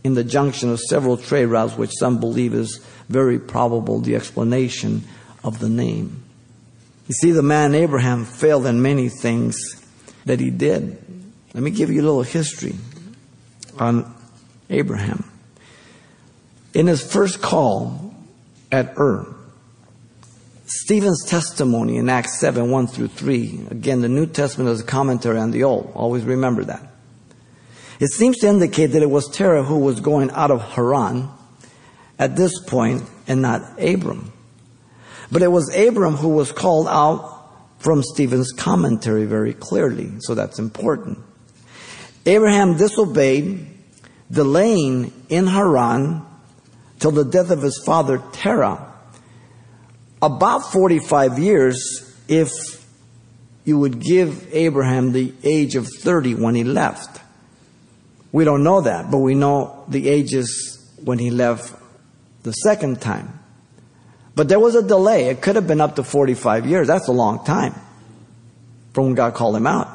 in 0.03 0.15
the 0.15 0.23
junction 0.23 0.69
of 0.69 0.79
several 0.79 1.17
trade 1.17 1.45
routes, 1.45 1.77
which 1.77 1.91
some 1.97 2.19
believe 2.19 2.53
is 2.53 2.85
very 3.09 3.39
probable 3.39 3.99
the 3.99 4.15
explanation 4.15 5.03
of 5.43 5.59
the 5.59 5.69
name. 5.69 6.21
You 7.07 7.13
see, 7.13 7.31
the 7.31 7.41
man 7.41 7.73
Abraham 7.73 8.25
failed 8.25 8.65
in 8.65 8.81
many 8.81 9.09
things 9.09 9.57
that 10.25 10.39
he 10.39 10.49
did. 10.49 11.02
Let 11.53 11.63
me 11.63 11.71
give 11.71 11.91
you 11.91 12.01
a 12.01 12.05
little 12.05 12.23
history 12.23 12.75
on 13.77 14.11
Abraham. 14.69 15.23
In 16.73 16.87
his 16.87 17.03
first 17.03 17.41
call 17.41 18.15
at 18.71 18.97
Ur, 18.97 19.27
Stephen's 20.65 21.23
testimony 21.25 21.97
in 21.97 22.09
Acts 22.09 22.39
7 22.39 22.71
1 22.71 22.87
through 22.87 23.09
3, 23.09 23.67
again, 23.69 24.01
the 24.01 24.09
New 24.09 24.25
Testament 24.25 24.71
is 24.71 24.81
a 24.81 24.85
commentary 24.85 25.37
on 25.37 25.51
the 25.51 25.63
Old. 25.63 25.91
Always 25.93 26.23
remember 26.23 26.63
that. 26.63 26.81
It 27.99 28.07
seems 28.07 28.39
to 28.39 28.47
indicate 28.47 28.87
that 28.87 29.03
it 29.03 29.09
was 29.09 29.29
Terah 29.29 29.63
who 29.63 29.79
was 29.79 29.99
going 29.99 30.31
out 30.31 30.49
of 30.49 30.61
Haran 30.61 31.29
at 32.17 32.35
this 32.35 32.59
point 32.65 33.03
and 33.27 33.41
not 33.41 33.79
Abram. 33.79 34.33
But 35.31 35.43
it 35.43 35.49
was 35.49 35.73
Abram 35.75 36.15
who 36.15 36.29
was 36.29 36.51
called 36.51 36.87
out 36.87 37.29
from 37.77 38.01
Stephen's 38.01 38.51
commentary 38.51 39.25
very 39.25 39.53
clearly, 39.53 40.11
so 40.19 40.33
that's 40.33 40.57
important. 40.57 41.19
Abraham 42.25 42.77
disobeyed, 42.77 43.67
delaying 44.31 45.11
in 45.29 45.47
Haran 45.47 46.25
till 46.99 47.11
the 47.11 47.25
death 47.25 47.51
of 47.51 47.61
his 47.61 47.81
father 47.85 48.21
Terah. 48.31 48.91
About 50.21 50.71
45 50.71 51.37
years 51.37 52.15
if 52.27 52.49
you 53.65 53.77
would 53.77 53.99
give 53.99 54.53
Abraham 54.53 55.11
the 55.11 55.33
age 55.43 55.75
of 55.75 55.87
30 55.87 56.35
when 56.35 56.55
he 56.55 56.63
left. 56.63 57.21
We 58.31 58.45
don't 58.45 58.63
know 58.63 58.81
that, 58.81 59.11
but 59.11 59.19
we 59.19 59.35
know 59.35 59.85
the 59.87 60.09
ages 60.09 60.91
when 61.03 61.19
he 61.19 61.29
left 61.29 61.73
the 62.43 62.51
second 62.51 63.01
time. 63.01 63.39
But 64.35 64.49
there 64.49 64.59
was 64.59 64.75
a 64.75 64.81
delay. 64.81 65.25
It 65.25 65.41
could 65.41 65.55
have 65.55 65.67
been 65.67 65.81
up 65.81 65.97
to 65.97 66.03
45 66.03 66.65
years. 66.65 66.87
That's 66.87 67.07
a 67.07 67.11
long 67.11 67.45
time 67.45 67.75
from 68.93 69.05
when 69.05 69.15
God 69.15 69.33
called 69.33 69.55
him 69.55 69.67
out. 69.67 69.92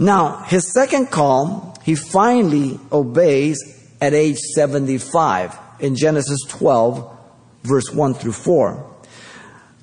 Now, 0.00 0.44
his 0.44 0.72
second 0.72 1.10
call, 1.10 1.76
he 1.84 1.94
finally 1.94 2.80
obeys 2.90 3.58
at 4.00 4.14
age 4.14 4.38
75 4.38 5.58
in 5.78 5.94
Genesis 5.94 6.40
12, 6.48 7.18
verse 7.64 7.90
1 7.92 8.14
through 8.14 8.32
4. 8.32 8.96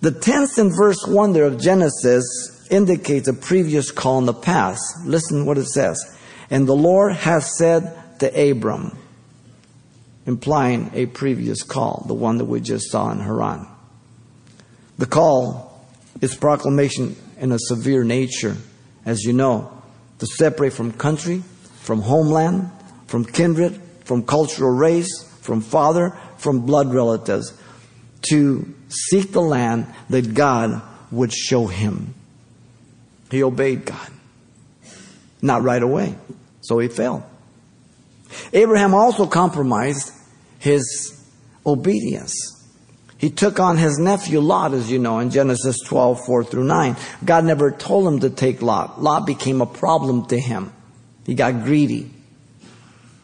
The 0.02 0.12
tense 0.12 0.58
in 0.58 0.72
verse 0.76 1.06
1 1.06 1.34
there 1.34 1.46
of 1.46 1.62
Genesis 1.62 2.68
indicates 2.72 3.28
a 3.28 3.34
previous 3.34 3.92
call 3.92 4.18
in 4.18 4.26
the 4.26 4.34
past. 4.34 4.82
Listen 5.06 5.46
what 5.46 5.60
it 5.60 5.68
says. 5.68 6.04
And 6.50 6.68
the 6.68 6.76
Lord 6.76 7.14
has 7.14 7.56
said 7.56 8.20
to 8.20 8.52
Abram, 8.52 8.98
implying 10.26 10.90
a 10.96 11.06
previous 11.06 11.62
call, 11.62 12.04
the 12.08 12.16
one 12.16 12.40
that 12.40 12.46
we 12.46 12.60
just 12.60 12.90
saw 12.90 13.12
in 13.12 13.20
Haran. 13.20 13.68
The 14.98 15.06
call 15.06 15.86
is 16.22 16.36
proclamation 16.36 17.16
in 17.40 17.52
a 17.52 17.60
severe 17.60 18.04
nature, 18.04 18.58
as 19.06 19.22
you 19.24 19.34
know, 19.34 19.77
to 20.20 20.26
separate 20.26 20.74
from 20.74 20.92
country, 20.92 21.44
from 21.82 22.02
homeland, 22.02 22.70
from 23.08 23.26
kindred, 23.26 23.80
from 24.04 24.24
cultural 24.24 24.72
race, 24.72 25.24
from 25.42 25.62
father, 25.62 26.18
from 26.38 26.66
blood 26.66 26.94
relatives, 26.94 27.54
to 28.22 28.74
seek 28.90 29.32
the 29.32 29.42
land 29.42 29.88
that 30.10 30.34
God 30.34 30.82
would 31.12 31.32
show 31.32 31.68
him. 31.68 32.14
He 33.32 33.44
obeyed 33.44 33.86
God. 33.86 34.12
Not 35.42 35.64
right 35.64 35.82
away, 35.82 36.16
so 36.62 36.80
he 36.80 36.88
failed. 36.88 37.24
Abraham 38.54 38.94
also 38.94 39.28
compromised 39.28 40.12
his 40.60 41.24
obedience. 41.66 42.57
He 43.18 43.30
took 43.32 43.60
on 43.60 43.78
his 43.78 43.98
nephew 43.98 44.40
Lot, 44.40 44.74
as 44.74 44.92
you 44.92 45.00
know, 45.00 45.20
in 45.20 45.32
Genesis 45.32 45.78
12, 45.86 46.26
4 46.26 46.44
through 46.44 46.66
9. 46.66 46.96
God 47.26 47.46
never 47.46 47.72
told 47.72 48.08
him 48.08 48.20
to 48.20 48.30
take 48.30 48.62
Lot. 48.62 49.02
Lot 49.02 49.26
became 49.26 49.62
a 49.62 49.66
problem 49.66 50.28
to 50.28 50.40
him. 50.40 50.72
He 51.26 51.34
got 51.34 51.64
greedy. 51.64 52.12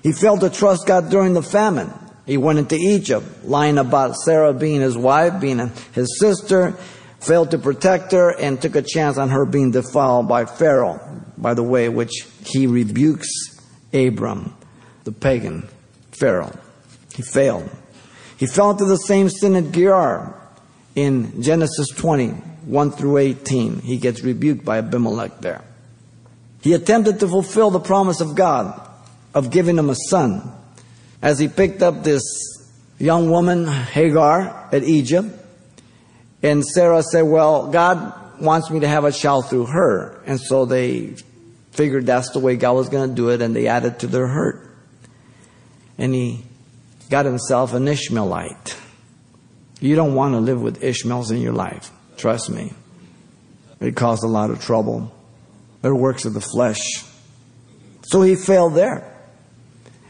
He 0.01 0.11
failed 0.11 0.41
to 0.41 0.49
trust 0.49 0.87
God 0.87 1.09
during 1.09 1.33
the 1.33 1.43
famine. 1.43 1.93
He 2.25 2.37
went 2.37 2.59
into 2.59 2.75
Egypt, 2.75 3.25
lying 3.43 3.77
about 3.77 4.15
Sarah 4.15 4.53
being 4.53 4.81
his 4.81 4.97
wife, 4.97 5.39
being 5.39 5.71
his 5.93 6.19
sister, 6.19 6.71
failed 7.19 7.51
to 7.51 7.57
protect 7.57 8.11
her, 8.13 8.29
and 8.37 8.61
took 8.61 8.75
a 8.75 8.81
chance 8.81 9.17
on 9.17 9.29
her 9.29 9.45
being 9.45 9.71
defiled 9.71 10.27
by 10.27 10.45
Pharaoh, 10.45 10.99
by 11.37 11.53
the 11.53 11.63
way 11.63 11.87
which 11.89 12.25
he 12.45 12.65
rebukes 12.65 13.27
Abram, 13.93 14.55
the 15.03 15.11
pagan 15.11 15.67
Pharaoh. 16.11 16.57
He 17.15 17.21
failed. 17.21 17.69
He 18.43 18.47
fell 18.47 18.71
into 18.71 18.83
the 18.83 18.97
same 18.97 19.29
sin 19.29 19.55
at 19.55 19.71
Gerar 19.71 20.37
in 20.95 21.41
Genesis 21.41 21.87
20, 21.95 22.31
1 22.31 22.91
through 22.91 23.19
18. 23.19 23.79
He 23.79 23.95
gets 23.95 24.21
rebuked 24.21 24.65
by 24.65 24.79
Abimelech 24.79 25.39
there. 25.39 25.61
He 26.61 26.73
attempted 26.73 27.21
to 27.21 27.27
fulfill 27.29 27.71
the 27.71 27.79
promise 27.79 28.19
of 28.19 28.35
God 28.35 28.85
of 29.33 29.49
giving 29.49 29.77
him 29.77 29.89
a 29.89 29.95
son 30.09 30.51
as 31.21 31.39
he 31.39 31.47
picked 31.47 31.81
up 31.81 32.03
this 32.03 32.21
young 32.99 33.29
woman, 33.29 33.65
Hagar, 33.65 34.67
at 34.73 34.83
Egypt. 34.83 35.29
And 36.41 36.65
Sarah 36.65 37.01
said, 37.01 37.21
Well, 37.21 37.71
God 37.71 38.41
wants 38.41 38.69
me 38.69 38.81
to 38.81 38.89
have 38.89 39.05
a 39.05 39.13
child 39.13 39.49
through 39.49 39.67
her. 39.67 40.21
And 40.25 40.37
so 40.37 40.65
they 40.65 41.15
figured 41.71 42.07
that's 42.07 42.31
the 42.31 42.39
way 42.39 42.57
God 42.57 42.73
was 42.73 42.89
going 42.89 43.07
to 43.07 43.15
do 43.15 43.29
it, 43.29 43.41
and 43.41 43.55
they 43.55 43.67
added 43.67 43.99
to 43.99 44.07
their 44.07 44.27
hurt. 44.27 44.69
And 45.97 46.13
he 46.13 46.43
got 47.13 47.25
himself 47.25 47.75
an 47.75 47.87
Ishmaelite. 47.87 48.75
You 49.79 49.95
don't 49.95 50.15
want 50.15 50.33
to 50.33 50.39
live 50.39 50.59
with 50.59 50.83
Ishmaels 50.83 51.29
in 51.29 51.41
your 51.41 51.53
life. 51.53 51.91
Trust 52.17 52.49
me. 52.49 52.73
It 53.79 53.95
caused 53.95 54.23
a 54.23 54.27
lot 54.27 54.49
of 54.49 54.59
trouble. 54.59 55.13
They're 55.83 55.93
works 55.93 56.25
of 56.25 56.33
the 56.33 56.41
flesh. 56.41 57.05
So 58.07 58.23
he 58.23 58.35
failed 58.35 58.73
there. 58.73 59.15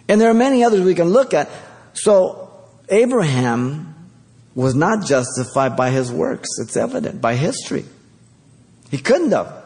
And 0.07 0.21
there 0.21 0.29
are 0.29 0.33
many 0.33 0.63
others 0.63 0.79
we 0.79 0.95
can 0.95 1.09
look 1.09 1.33
at. 1.33 1.49
So 1.91 2.49
Abraham 2.87 3.95
was 4.55 4.73
not 4.73 5.05
justified 5.05 5.75
by 5.75 5.89
his 5.89 6.09
works. 6.09 6.47
It's 6.61 6.77
evident 6.77 7.19
by 7.19 7.35
history. 7.35 7.83
He 8.91 8.97
couldn't 8.97 9.31
have. 9.31 9.61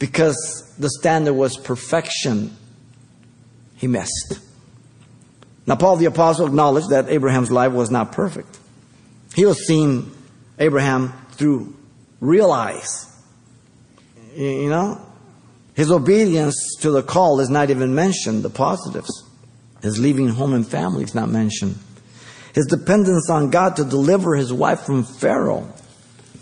Because 0.00 0.74
the 0.76 0.90
standard 0.90 1.34
was 1.34 1.56
perfection. 1.56 2.56
He 3.76 3.86
missed. 3.86 4.40
Now, 5.66 5.76
Paul 5.76 5.96
the 5.96 6.04
Apostle 6.06 6.46
acknowledged 6.46 6.90
that 6.90 7.08
Abraham's 7.08 7.50
life 7.50 7.72
was 7.72 7.90
not 7.90 8.12
perfect. 8.12 8.58
He 9.34 9.44
was 9.44 9.66
seeing 9.66 10.10
Abraham 10.58 11.12
through 11.32 11.74
real 12.20 12.52
eyes. 12.52 13.06
You 14.34 14.70
know? 14.70 15.00
His 15.74 15.90
obedience 15.90 16.76
to 16.80 16.90
the 16.90 17.02
call 17.02 17.40
is 17.40 17.50
not 17.50 17.70
even 17.70 17.94
mentioned, 17.94 18.42
the 18.42 18.50
positives. 18.50 19.24
His 19.82 19.98
leaving 19.98 20.28
home 20.28 20.54
and 20.54 20.66
family 20.66 21.04
is 21.04 21.14
not 21.14 21.28
mentioned. 21.28 21.78
His 22.54 22.66
dependence 22.66 23.28
on 23.28 23.50
God 23.50 23.76
to 23.76 23.84
deliver 23.84 24.34
his 24.34 24.52
wife 24.52 24.80
from 24.80 25.04
Pharaoh 25.04 25.70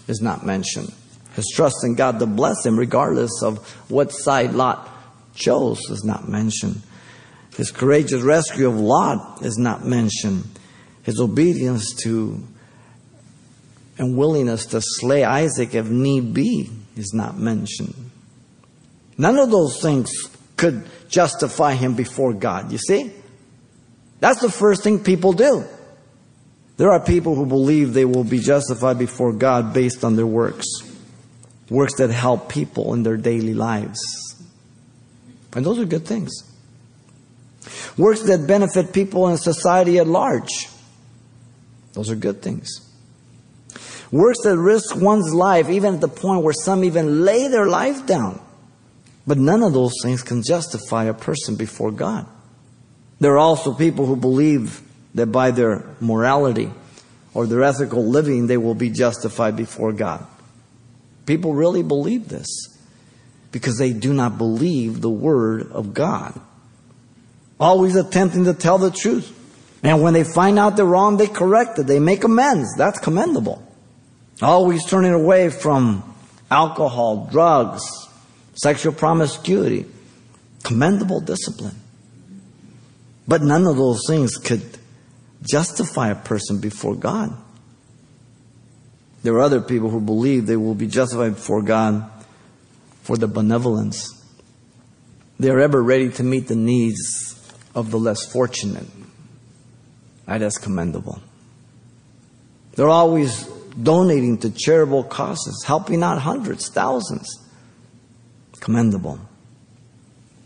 is 0.06 0.20
not 0.20 0.46
mentioned. 0.46 0.92
His 1.34 1.50
trust 1.52 1.82
in 1.82 1.96
God 1.96 2.20
to 2.20 2.26
bless 2.26 2.64
him, 2.64 2.78
regardless 2.78 3.42
of 3.42 3.68
what 3.88 4.12
side 4.12 4.52
Lot 4.52 4.88
chose, 5.34 5.80
is 5.90 6.04
not 6.04 6.28
mentioned. 6.28 6.80
His 7.56 7.70
courageous 7.70 8.22
rescue 8.22 8.68
of 8.68 8.78
Lot 8.78 9.42
is 9.42 9.58
not 9.58 9.84
mentioned. 9.84 10.44
His 11.02 11.20
obedience 11.20 11.94
to 12.02 12.42
and 13.96 14.16
willingness 14.16 14.66
to 14.66 14.80
slay 14.80 15.22
Isaac 15.22 15.74
if 15.74 15.88
need 15.88 16.34
be 16.34 16.70
is 16.96 17.12
not 17.14 17.38
mentioned. 17.38 17.94
None 19.16 19.38
of 19.38 19.50
those 19.50 19.80
things 19.80 20.10
could 20.56 20.88
justify 21.08 21.74
him 21.74 21.94
before 21.94 22.32
God, 22.32 22.72
you 22.72 22.78
see? 22.78 23.12
That's 24.18 24.40
the 24.40 24.50
first 24.50 24.82
thing 24.82 24.98
people 24.98 25.32
do. 25.32 25.64
There 26.76 26.90
are 26.90 26.98
people 26.98 27.36
who 27.36 27.46
believe 27.46 27.92
they 27.92 28.04
will 28.04 28.24
be 28.24 28.40
justified 28.40 28.98
before 28.98 29.32
God 29.32 29.72
based 29.72 30.02
on 30.02 30.16
their 30.16 30.26
works, 30.26 30.66
works 31.70 31.94
that 31.96 32.10
help 32.10 32.48
people 32.48 32.94
in 32.94 33.04
their 33.04 33.16
daily 33.16 33.54
lives. 33.54 34.00
And 35.54 35.64
those 35.64 35.78
are 35.78 35.84
good 35.84 36.04
things. 36.04 36.32
Works 37.96 38.22
that 38.22 38.46
benefit 38.46 38.92
people 38.92 39.28
in 39.28 39.36
society 39.36 39.98
at 39.98 40.06
large. 40.06 40.68
Those 41.92 42.10
are 42.10 42.16
good 42.16 42.42
things. 42.42 42.80
Works 44.10 44.42
that 44.42 44.56
risk 44.56 44.96
one's 44.96 45.32
life, 45.32 45.68
even 45.68 45.94
at 45.94 46.00
the 46.00 46.08
point 46.08 46.42
where 46.42 46.54
some 46.54 46.84
even 46.84 47.24
lay 47.24 47.48
their 47.48 47.66
life 47.66 48.06
down. 48.06 48.40
But 49.26 49.38
none 49.38 49.62
of 49.62 49.72
those 49.72 49.94
things 50.02 50.22
can 50.22 50.42
justify 50.42 51.04
a 51.04 51.14
person 51.14 51.56
before 51.56 51.90
God. 51.90 52.26
There 53.20 53.32
are 53.32 53.38
also 53.38 53.72
people 53.72 54.06
who 54.06 54.16
believe 54.16 54.82
that 55.14 55.26
by 55.26 55.50
their 55.50 55.84
morality 56.00 56.70
or 57.32 57.46
their 57.46 57.62
ethical 57.62 58.06
living, 58.06 58.46
they 58.46 58.56
will 58.56 58.74
be 58.74 58.90
justified 58.90 59.56
before 59.56 59.92
God. 59.92 60.26
People 61.26 61.54
really 61.54 61.82
believe 61.82 62.28
this 62.28 62.48
because 63.50 63.78
they 63.78 63.92
do 63.92 64.12
not 64.12 64.36
believe 64.36 65.00
the 65.00 65.10
Word 65.10 65.70
of 65.72 65.94
God. 65.94 66.38
Always 67.58 67.96
attempting 67.96 68.44
to 68.44 68.54
tell 68.54 68.78
the 68.78 68.90
truth. 68.90 69.30
And 69.82 70.02
when 70.02 70.14
they 70.14 70.24
find 70.24 70.58
out 70.58 70.76
they're 70.76 70.84
wrong, 70.84 71.16
they 71.16 71.26
correct 71.26 71.78
it. 71.78 71.86
They 71.86 71.98
make 71.98 72.24
amends. 72.24 72.74
That's 72.76 72.98
commendable. 72.98 73.62
Always 74.40 74.84
turning 74.86 75.12
away 75.12 75.50
from 75.50 76.14
alcohol, 76.50 77.28
drugs, 77.30 77.82
sexual 78.54 78.92
promiscuity. 78.92 79.86
Commendable 80.62 81.20
discipline. 81.20 81.78
But 83.28 83.42
none 83.42 83.66
of 83.66 83.76
those 83.76 84.00
things 84.06 84.36
could 84.36 84.62
justify 85.42 86.08
a 86.08 86.14
person 86.14 86.60
before 86.60 86.94
God. 86.94 87.36
There 89.22 89.34
are 89.34 89.40
other 89.40 89.60
people 89.60 89.90
who 89.90 90.00
believe 90.00 90.46
they 90.46 90.56
will 90.56 90.74
be 90.74 90.86
justified 90.86 91.34
before 91.34 91.62
God 91.62 92.10
for 93.02 93.16
the 93.16 93.28
benevolence. 93.28 94.10
They 95.38 95.50
are 95.50 95.60
ever 95.60 95.82
ready 95.82 96.10
to 96.10 96.22
meet 96.22 96.48
the 96.48 96.56
needs 96.56 97.33
of 97.74 97.90
the 97.90 97.98
less 97.98 98.24
fortunate. 98.24 98.86
That 100.26 100.42
is 100.42 100.58
commendable. 100.58 101.20
They're 102.72 102.88
always 102.88 103.44
donating 103.80 104.38
to 104.38 104.50
charitable 104.50 105.04
causes, 105.04 105.64
helping 105.66 106.02
out 106.02 106.18
hundreds, 106.18 106.68
thousands. 106.68 107.28
Commendable. 108.60 109.18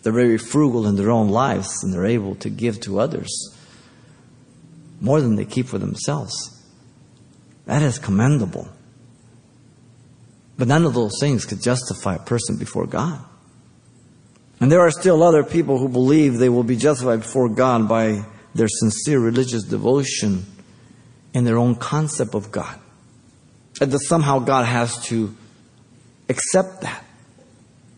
They're 0.02 0.12
very 0.12 0.38
frugal 0.38 0.86
in 0.86 0.96
their 0.96 1.10
own 1.10 1.28
lives 1.28 1.82
and 1.82 1.92
they're 1.92 2.06
able 2.06 2.34
to 2.36 2.50
give 2.50 2.80
to 2.82 2.98
others 3.00 3.54
more 5.00 5.20
than 5.20 5.36
they 5.36 5.44
keep 5.44 5.66
for 5.66 5.78
themselves. 5.78 6.34
That 7.66 7.82
is 7.82 7.98
commendable. 7.98 8.68
But 10.56 10.68
none 10.68 10.84
of 10.84 10.94
those 10.94 11.12
things 11.20 11.44
could 11.44 11.62
justify 11.62 12.16
a 12.16 12.18
person 12.18 12.56
before 12.56 12.86
God. 12.86 13.20
And 14.60 14.72
there 14.72 14.80
are 14.80 14.90
still 14.90 15.22
other 15.22 15.44
people 15.44 15.78
who 15.78 15.88
believe 15.88 16.38
they 16.38 16.48
will 16.48 16.64
be 16.64 16.76
justified 16.76 17.20
before 17.20 17.48
God 17.48 17.88
by 17.88 18.24
their 18.54 18.68
sincere 18.68 19.20
religious 19.20 19.62
devotion 19.62 20.44
and 21.32 21.46
their 21.46 21.58
own 21.58 21.76
concept 21.76 22.34
of 22.34 22.50
God. 22.50 22.78
And 23.80 23.92
that 23.92 24.00
somehow 24.00 24.40
God 24.40 24.66
has 24.66 25.04
to 25.06 25.34
accept 26.28 26.80
that. 26.80 27.04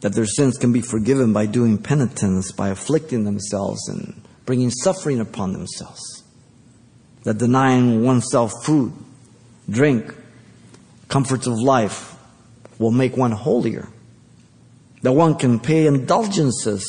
That 0.01 0.15
their 0.15 0.27
sins 0.27 0.59
can 0.59 0.73
be 0.73 0.83
forgiven 0.83 1.33
by 1.33 1.47
doing 1.47 1.79
penitence, 1.79 2.53
by 2.53 2.69
afflicting 2.69 3.25
themselves 3.25 3.89
and 3.89 4.21
bringing 4.45 4.71
suffering 4.71 5.21
upon 5.21 5.53
themselves. 5.53 6.23
That 7.25 7.39
denying 7.39 8.05
oneself 8.05 8.53
food, 8.65 8.93
drink, 9.69 10.15
comforts 11.09 11.47
of 11.47 11.59
life 11.59 12.17
will 12.79 12.91
make 12.91 13.17
one 13.17 13.33
holier. 13.33 13.89
That 15.03 15.13
one 15.13 15.37
can 15.37 15.59
pay 15.61 15.87
indulgences, 15.87 16.85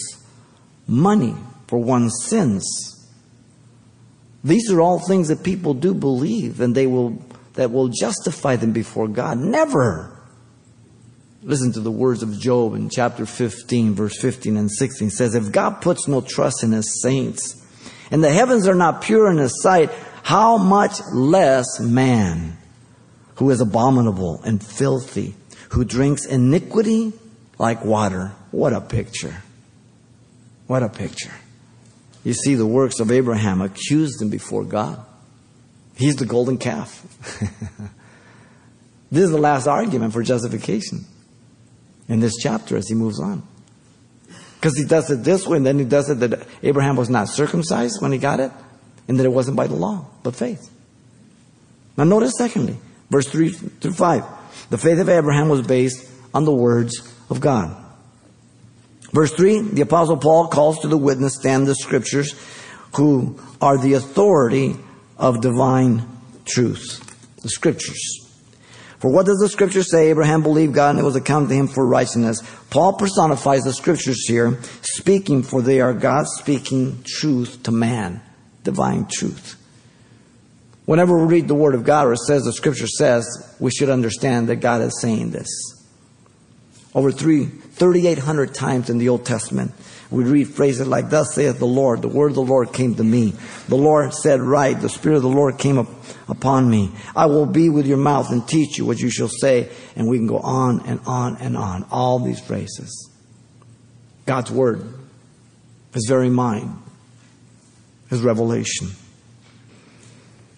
money 0.88 1.36
for 1.68 1.80
one's 1.80 2.26
sins. 2.26 2.66
These 4.44 4.72
are 4.72 4.82
all 4.82 5.00
things 5.00 5.28
that 5.30 5.44
people 5.44 5.74
do 5.74 5.94
believe 5.94 6.60
and 6.60 6.76
they 6.76 6.88
will, 6.88 7.24
that 7.54 7.72
will 7.72 7.88
justify 7.88 8.56
them 8.56 8.74
before 8.74 9.08
God. 9.08 9.38
Never. 9.38 10.20
Listen 11.44 11.72
to 11.74 11.80
the 11.80 11.92
words 11.92 12.22
of 12.22 12.40
Job 12.40 12.76
in 12.76 12.90
chapter 12.90 13.26
15, 13.26 13.96
verse 13.96 14.20
15 14.20 14.58
and 14.58 14.72
16. 14.72 15.08
It 15.08 15.12
says, 15.12 15.34
If 15.34 15.52
God 15.52 15.82
puts 15.82 16.08
no 16.08 16.22
trust 16.22 16.64
in 16.64 16.72
his 16.72 17.02
saints, 17.02 17.58
and 18.12 18.24
the 18.24 18.32
heavens 18.32 18.68
are 18.68 18.76
not 18.76 19.02
pure 19.02 19.32
in 19.32 19.38
his 19.38 19.62
sight, 19.62 19.90
how 20.24 20.58
much 20.58 21.00
less 21.14 21.80
man 21.80 22.58
who 23.36 23.50
is 23.50 23.62
abominable 23.62 24.42
and 24.44 24.64
filthy, 24.64 25.34
who 25.70 25.84
drinks 25.86 26.26
iniquity 26.26 27.14
like 27.62 27.86
water. 27.86 28.34
What 28.50 28.74
a 28.74 28.82
picture. 28.82 29.44
What 30.66 30.82
a 30.82 30.90
picture. 30.90 31.32
You 32.24 32.34
see, 32.34 32.56
the 32.56 32.66
works 32.66 33.00
of 33.00 33.12
Abraham 33.12 33.62
accused 33.62 34.20
him 34.20 34.30
before 34.30 34.64
God. 34.64 35.00
He's 35.96 36.16
the 36.16 36.26
golden 36.26 36.58
calf. 36.58 37.06
this 39.12 39.26
is 39.26 39.30
the 39.30 39.38
last 39.38 39.68
argument 39.68 40.14
for 40.14 40.24
justification 40.24 41.06
in 42.10 42.20
this 42.20 42.36
chapter 42.42 42.78
as 42.78 42.88
he 42.88 42.96
moves 42.96 43.20
on. 43.20 43.44
Because 44.56 44.76
he 44.76 44.84
does 44.84 45.12
it 45.12 45.24
this 45.24 45.46
way, 45.46 45.58
and 45.58 45.66
then 45.66 45.78
he 45.78 45.86
does 45.86 46.10
it 46.10 46.16
that 46.16 46.48
Abraham 46.64 46.96
was 46.96 47.12
not 47.12 47.30
circumcised 47.30 48.02
when 48.02 48.12
he 48.12 48.18
got 48.18 48.40
it, 48.40 48.52
and 49.08 49.20
that 49.20 49.26
it 49.26 49.34
wasn't 49.34 49.56
by 49.56 49.68
the 49.68 49.76
law, 49.76 50.08
but 50.24 50.36
faith. 50.36 50.72
Now, 51.96 52.06
notice 52.06 52.34
secondly, 52.38 52.78
verse 53.12 53.28
3 53.30 53.50
through 53.50 53.94
5. 53.94 54.70
The 54.72 54.80
faith 54.80 54.98
of 54.98 55.10
Abraham 55.10 55.48
was 55.50 55.62
based 55.62 56.10
on 56.34 56.46
the 56.46 56.54
words 56.54 57.12
of 57.32 57.42
God. 57.42 57.76
Verse 59.12 59.32
3, 59.34 59.62
the 59.62 59.82
Apostle 59.82 60.18
Paul 60.18 60.48
calls 60.48 60.80
to 60.80 60.88
the 60.88 60.98
witness 60.98 61.36
stand 61.36 61.68
the 61.68 61.76
scriptures, 61.76 62.36
who 62.96 63.40
are 63.62 63.78
the 63.78 63.94
authority 63.94 64.76
of 65.18 65.42
divine 65.42 66.06
truth. 66.46 67.08
The 67.42 67.50
scriptures. 67.50 68.28
For 69.00 69.12
what 69.12 69.26
does 69.26 69.40
the 69.40 69.50
scripture 69.50 69.82
say? 69.82 70.10
Abraham 70.10 70.44
believed 70.44 70.76
God 70.76 70.92
and 70.92 71.00
it 71.00 71.04
was 71.04 71.16
accounted 71.16 71.50
to 71.50 71.56
him 71.56 71.68
for 71.68 71.86
righteousness. 71.86 72.40
Paul 72.70 72.94
personifies 72.94 73.64
the 73.64 73.74
scriptures 73.74 74.28
here, 74.28 74.60
speaking 74.84 75.42
for 75.42 75.62
they 75.62 75.82
are 75.82 75.94
God 75.94 76.28
speaking 76.28 77.04
truth 77.04 77.64
to 77.64 77.72
man. 77.72 78.22
Divine 78.64 79.08
truth. 79.12 79.58
Whenever 80.86 81.18
we 81.18 81.34
read 81.34 81.48
the 81.48 81.56
word 81.56 81.74
of 81.74 81.84
God 81.84 82.08
or 82.08 82.14
it 82.14 82.20
says 82.20 82.44
the 82.44 82.54
scripture 82.54 82.88
says, 82.88 83.26
we 83.60 83.72
should 83.72 83.90
understand 83.90 84.50
that 84.50 84.58
God 84.58 84.82
is 84.82 85.02
saying 85.02 85.32
this. 85.32 85.81
Over 86.94 87.12
three, 87.12 87.46
3,800 87.46 88.54
times 88.54 88.90
in 88.90 88.98
the 88.98 89.10
Old 89.10 89.26
Testament, 89.26 89.72
we 90.10 90.26
read 90.26 90.50
phrases 90.50 90.88
like, 90.88 91.10
Thus 91.10 91.34
saith 91.34 91.58
the 91.58 91.66
Lord, 91.66 92.02
the 92.02 92.10
word 92.10 92.32
of 92.32 92.36
the 92.36 92.42
Lord 92.42 92.74
came 92.74 92.96
to 92.96 93.04
me. 93.04 93.34
The 93.70 93.78
Lord 93.78 94.14
said, 94.14 94.42
Right, 94.42 94.80
the 94.80 94.90
Spirit 94.90 95.16
of 95.16 95.22
the 95.22 95.30
Lord 95.30 95.58
came 95.58 95.78
up 95.78 95.88
upon 96.28 96.70
me. 96.70 96.92
I 97.16 97.28
will 97.28 97.46
be 97.46 97.70
with 97.70 97.86
your 97.86 97.98
mouth 97.98 98.30
and 98.30 98.46
teach 98.46 98.78
you 98.78 98.86
what 98.86 99.00
you 99.00 99.10
shall 99.10 99.30
say. 99.30 99.70
And 99.96 100.10
we 100.10 100.18
can 100.18 100.28
go 100.28 100.40
on 100.40 100.86
and 100.86 101.00
on 101.06 101.38
and 101.38 101.56
on. 101.56 101.86
All 101.92 102.20
these 102.20 102.42
phrases. 102.42 103.10
God's 104.26 104.52
word, 104.52 104.86
His 105.94 106.08
very 106.10 106.30
mind, 106.30 106.78
His 108.10 108.22
revelation. 108.22 108.90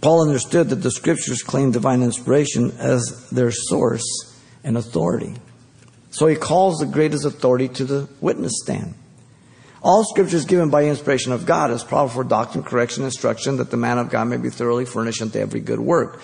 Paul 0.02 0.28
understood 0.28 0.70
that 0.70 0.78
the 0.78 0.92
scriptures 0.92 1.44
claim 1.44 1.72
divine 1.72 2.02
inspiration 2.02 2.72
as 2.80 3.30
their 3.30 3.52
source 3.52 4.04
and 4.64 4.78
authority. 4.78 5.36
So 6.14 6.28
he 6.28 6.36
calls 6.36 6.78
the 6.78 6.86
greatest 6.86 7.26
authority 7.26 7.68
to 7.70 7.86
the 7.86 8.08
witness 8.22 8.62
stand. 8.62 8.94
All 9.82 10.06
scripture 10.06 10.38
is 10.38 10.46
given 10.46 10.70
by 10.70 10.86
inspiration 10.86 11.32
of 11.32 11.48
God 11.48 11.72
is 11.72 11.84
profitable 11.84 12.24
for 12.24 12.30
doctrine, 12.30 12.64
correction, 12.64 13.04
instruction, 13.04 13.58
that 13.58 13.72
the 13.72 13.78
man 13.78 13.98
of 13.98 14.12
God 14.12 14.26
may 14.26 14.38
be 14.38 14.52
thoroughly 14.52 14.86
furnished 14.86 15.24
unto 15.24 15.40
every 15.40 15.60
good 15.60 15.80
work. 15.80 16.22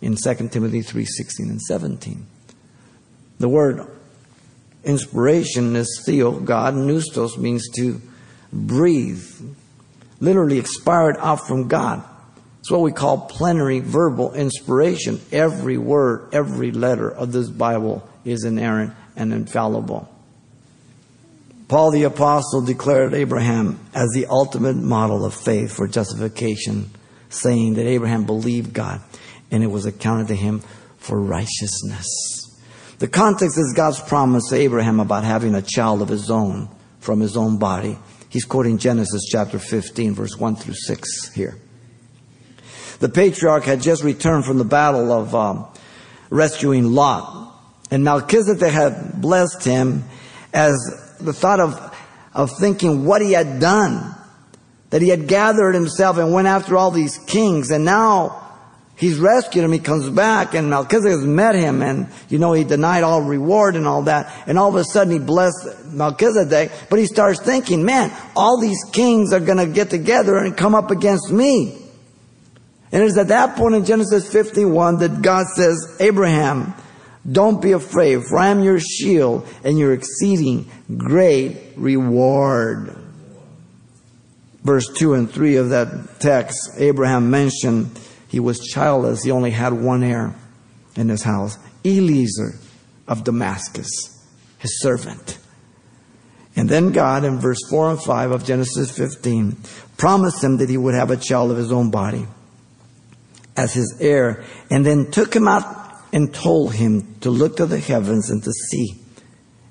In 0.00 0.16
2 0.16 0.48
Timothy 0.48 0.80
3 0.80 1.04
16 1.04 1.50
and 1.50 1.60
17. 1.60 2.26
The 3.38 3.48
word 3.48 3.86
inspiration 4.84 5.76
is 5.76 6.02
theo, 6.06 6.40
God, 6.40 6.72
pneustos 6.72 7.36
means 7.36 7.68
to 7.76 8.00
breathe, 8.50 9.22
literally 10.18 10.58
expired 10.58 11.16
out 11.18 11.46
from 11.46 11.68
God. 11.68 12.02
It's 12.60 12.70
what 12.70 12.80
we 12.80 12.92
call 12.92 13.18
plenary 13.26 13.80
verbal 13.80 14.32
inspiration. 14.32 15.20
Every 15.30 15.76
word, 15.76 16.30
every 16.32 16.72
letter 16.72 17.10
of 17.10 17.32
this 17.32 17.50
Bible 17.50 18.08
is 18.24 18.44
inerrant 18.44 18.94
and 19.20 19.32
infallible. 19.32 20.08
Paul 21.68 21.92
the 21.92 22.02
Apostle 22.02 22.62
declared 22.62 23.14
Abraham 23.14 23.78
as 23.94 24.10
the 24.12 24.26
ultimate 24.26 24.76
model 24.76 25.24
of 25.24 25.34
faith 25.34 25.72
for 25.72 25.86
justification, 25.86 26.90
saying 27.28 27.74
that 27.74 27.86
Abraham 27.86 28.24
believed 28.24 28.72
God 28.72 29.00
and 29.52 29.62
it 29.62 29.68
was 29.68 29.86
accounted 29.86 30.28
to 30.28 30.34
him 30.34 30.60
for 30.98 31.20
righteousness. 31.20 32.06
The 32.98 33.08
context 33.08 33.56
is 33.58 33.72
God's 33.76 34.00
promise 34.00 34.48
to 34.48 34.56
Abraham 34.56 35.00
about 35.00 35.24
having 35.24 35.54
a 35.54 35.62
child 35.62 36.02
of 36.02 36.08
his 36.08 36.30
own 36.30 36.68
from 36.98 37.20
his 37.20 37.36
own 37.36 37.58
body. 37.58 37.98
He's 38.28 38.44
quoting 38.44 38.78
Genesis 38.78 39.22
chapter 39.30 39.58
15, 39.58 40.14
verse 40.14 40.36
1 40.36 40.56
through 40.56 40.74
6 40.74 41.34
here. 41.34 41.56
The 43.00 43.08
patriarch 43.08 43.64
had 43.64 43.80
just 43.80 44.04
returned 44.04 44.44
from 44.44 44.58
the 44.58 44.64
battle 44.64 45.10
of 45.10 45.34
um, 45.34 45.66
rescuing 46.28 46.92
Lot. 46.92 47.49
And 47.90 48.04
Melchizedek 48.04 48.72
had 48.72 49.20
blessed 49.20 49.64
him 49.64 50.04
as 50.52 50.76
the 51.20 51.32
thought 51.32 51.60
of, 51.60 51.98
of 52.34 52.50
thinking 52.58 53.04
what 53.04 53.22
he 53.22 53.32
had 53.32 53.60
done. 53.60 54.14
That 54.90 55.02
he 55.02 55.08
had 55.08 55.28
gathered 55.28 55.74
himself 55.74 56.18
and 56.18 56.32
went 56.32 56.48
after 56.48 56.76
all 56.76 56.90
these 56.90 57.18
kings 57.18 57.70
and 57.70 57.84
now 57.84 58.50
he's 59.00 59.18
rescued 59.18 59.64
him. 59.64 59.72
He 59.72 59.78
comes 59.78 60.08
back 60.10 60.54
and 60.54 60.68
Melchizedek 60.68 61.12
has 61.12 61.24
met 61.24 61.54
him 61.54 61.82
and, 61.82 62.08
you 62.28 62.38
know, 62.38 62.52
he 62.52 62.64
denied 62.64 63.02
all 63.02 63.22
reward 63.22 63.74
and 63.74 63.86
all 63.86 64.02
that. 64.02 64.32
And 64.46 64.58
all 64.58 64.68
of 64.68 64.76
a 64.76 64.84
sudden 64.84 65.12
he 65.12 65.18
blessed 65.18 65.86
Melchizedek, 65.86 66.70
but 66.88 66.98
he 66.98 67.06
starts 67.06 67.40
thinking, 67.40 67.84
man, 67.84 68.12
all 68.36 68.60
these 68.60 68.84
kings 68.92 69.32
are 69.32 69.40
going 69.40 69.58
to 69.58 69.66
get 69.66 69.90
together 69.90 70.36
and 70.36 70.56
come 70.56 70.74
up 70.74 70.90
against 70.90 71.32
me. 71.32 71.76
And 72.92 73.02
it 73.02 73.06
is 73.06 73.18
at 73.18 73.28
that 73.28 73.56
point 73.56 73.76
in 73.76 73.84
Genesis 73.84 74.30
51 74.30 74.98
that 74.98 75.22
God 75.22 75.46
says, 75.46 75.96
Abraham, 76.00 76.74
don't 77.30 77.60
be 77.60 77.72
afraid, 77.72 78.22
for 78.24 78.38
I 78.38 78.48
am 78.48 78.62
your 78.62 78.80
shield 78.80 79.46
and 79.62 79.78
your 79.78 79.92
exceeding 79.92 80.70
great 80.96 81.74
reward. 81.76 82.96
verse 84.62 84.88
2 84.88 85.14
and 85.14 85.30
3 85.30 85.56
of 85.56 85.70
that 85.70 86.20
text, 86.20 86.70
Abraham 86.76 87.30
mentioned 87.30 87.98
he 88.28 88.40
was 88.40 88.60
childless. 88.60 89.22
He 89.22 89.30
only 89.30 89.50
had 89.50 89.72
one 89.72 90.02
heir 90.02 90.34
in 90.96 91.08
his 91.08 91.22
house, 91.22 91.58
Eliezer 91.84 92.54
of 93.08 93.24
Damascus, 93.24 93.88
his 94.58 94.80
servant. 94.80 95.38
And 96.56 96.68
then 96.68 96.92
God, 96.92 97.24
in 97.24 97.38
verse 97.38 97.60
4 97.70 97.90
and 97.90 98.02
5 98.02 98.30
of 98.32 98.44
Genesis 98.44 98.90
15, 98.90 99.56
promised 99.96 100.42
him 100.42 100.58
that 100.58 100.68
he 100.68 100.76
would 100.76 100.94
have 100.94 101.10
a 101.10 101.16
child 101.16 101.50
of 101.50 101.56
his 101.56 101.72
own 101.72 101.90
body 101.90 102.26
as 103.56 103.74
his 103.74 103.96
heir, 104.00 104.44
and 104.70 104.86
then 104.86 105.10
took 105.10 105.34
him 105.34 105.46
out 105.46 105.79
and 106.12 106.32
told 106.34 106.74
him 106.74 107.16
to 107.20 107.30
look 107.30 107.56
to 107.56 107.66
the 107.66 107.78
heavens 107.78 108.30
and 108.30 108.42
to 108.42 108.52
see 108.52 108.94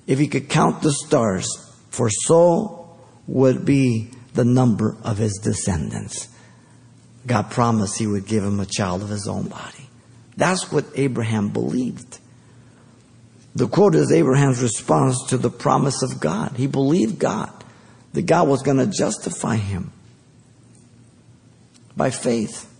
if 0.08 0.20
he 0.20 0.28
could 0.28 0.50
count 0.50 0.82
the 0.82 0.92
stars, 0.92 1.48
for 1.90 2.10
so 2.10 2.98
would 3.28 3.66
be 3.66 4.10
the 4.34 4.46
number 4.46 4.98
of 5.04 5.18
his 5.18 5.40
descendants. 5.44 6.30
God 7.28 7.52
promised 7.52 8.00
he 8.00 8.08
would 8.08 8.26
give 8.26 8.44
him 8.44 8.60
a 8.60 8.66
child 8.66 9.04
of 9.04 9.10
his 9.10 9.28
own 9.28 9.48
body. 9.48 9.90
That's 10.38 10.72
what 10.72 10.86
Abraham 10.96 11.50
believed. 11.50 12.20
The 13.56 13.68
quote 13.68 13.96
is 13.96 14.12
Abraham's 14.12 14.62
response 14.62 15.22
to 15.30 15.38
the 15.38 15.50
promise 15.50 16.02
of 16.02 16.20
God. 16.20 16.54
He 16.56 16.68
believed 16.68 17.20
God, 17.20 17.52
that 18.14 18.24
God 18.24 18.48
was 18.48 18.64
going 18.64 18.78
to 18.78 18.88
justify 18.88 19.58
him 19.58 19.92
by 21.96 22.10
faith. 22.10 22.72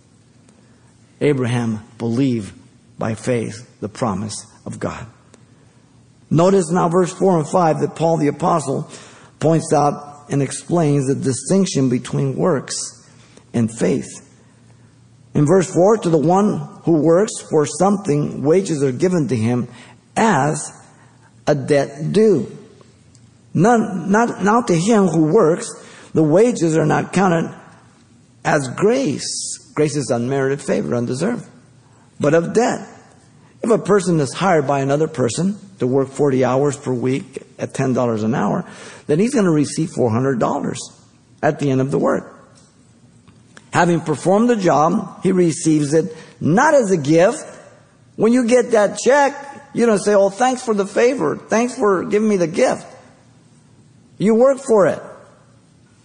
Abraham 1.20 1.86
believed 1.98 2.54
by 3.00 3.16
faith 3.16 3.80
the 3.80 3.88
promise 3.88 4.46
of 4.64 4.78
God. 4.78 5.04
Notice 6.30 6.70
now 6.70 6.88
verse 6.88 7.12
4 7.12 7.38
and 7.38 7.48
5 7.48 7.80
that 7.80 7.96
Paul 7.96 8.18
the 8.18 8.28
Apostle 8.28 8.88
points 9.40 9.72
out 9.72 10.26
and 10.30 10.40
explains 10.40 11.08
the 11.08 11.16
distinction 11.16 11.88
between 11.88 12.36
works 12.36 12.76
and 13.52 13.68
faith. 13.76 14.06
In 15.34 15.46
verse 15.46 15.72
4, 15.72 15.98
to 15.98 16.10
the 16.10 16.18
one 16.18 16.58
who 16.84 17.02
works 17.02 17.32
for 17.50 17.66
something, 17.66 18.42
wages 18.42 18.82
are 18.82 18.92
given 18.92 19.28
to 19.28 19.36
him 19.36 19.68
as 20.16 20.72
a 21.46 21.54
debt 21.54 22.12
due. 22.12 22.56
None, 23.54 24.12
not, 24.12 24.44
not 24.44 24.68
to 24.68 24.74
him 24.76 25.06
who 25.06 25.32
works, 25.32 25.68
the 26.14 26.22
wages 26.22 26.76
are 26.76 26.86
not 26.86 27.12
counted 27.12 27.52
as 28.44 28.68
grace. 28.68 29.72
Grace 29.74 29.96
is 29.96 30.10
unmerited 30.10 30.60
favor, 30.60 30.94
undeserved, 30.94 31.48
but 32.20 32.34
of 32.34 32.52
debt. 32.52 32.86
If 33.62 33.70
a 33.70 33.78
person 33.78 34.20
is 34.20 34.32
hired 34.32 34.66
by 34.66 34.80
another 34.80 35.08
person 35.08 35.58
to 35.80 35.86
work 35.86 36.08
40 36.08 36.44
hours 36.44 36.76
per 36.76 36.92
week 36.92 37.42
at 37.58 37.72
$10 37.72 38.24
an 38.24 38.34
hour, 38.34 38.64
then 39.06 39.18
he's 39.18 39.34
going 39.34 39.46
to 39.46 39.50
receive 39.50 39.90
$400 39.90 40.76
at 41.42 41.58
the 41.58 41.70
end 41.70 41.80
of 41.80 41.90
the 41.90 41.98
work. 41.98 42.36
Having 43.72 44.00
performed 44.02 44.50
the 44.50 44.56
job, 44.56 45.22
he 45.22 45.32
receives 45.32 45.94
it 45.94 46.16
not 46.40 46.74
as 46.74 46.90
a 46.90 46.96
gift. 46.96 47.44
When 48.16 48.32
you 48.32 48.46
get 48.46 48.72
that 48.72 48.98
check, 48.98 49.34
you 49.74 49.86
don't 49.86 49.98
say, 49.98 50.14
Oh, 50.14 50.30
thanks 50.30 50.64
for 50.64 50.74
the 50.74 50.86
favor. 50.86 51.36
Thanks 51.36 51.76
for 51.76 52.04
giving 52.04 52.28
me 52.28 52.36
the 52.36 52.48
gift. 52.48 52.86
You 54.18 54.34
work 54.34 54.58
for 54.58 54.86
it. 54.86 55.00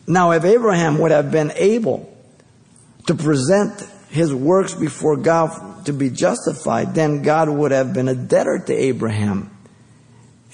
Now, 0.07 0.31
if 0.31 0.45
Abraham 0.45 0.99
would 0.99 1.11
have 1.11 1.31
been 1.31 1.51
able 1.55 2.11
to 3.07 3.15
present 3.15 3.81
his 4.09 4.33
works 4.33 4.73
before 4.73 5.17
God 5.17 5.74
to 5.85 5.93
be 5.93 6.09
justified, 6.09 6.95
then 6.95 7.21
God 7.21 7.49
would 7.49 7.71
have 7.71 7.93
been 7.93 8.07
a 8.07 8.15
debtor 8.15 8.63
to 8.67 8.73
Abraham. 8.73 9.51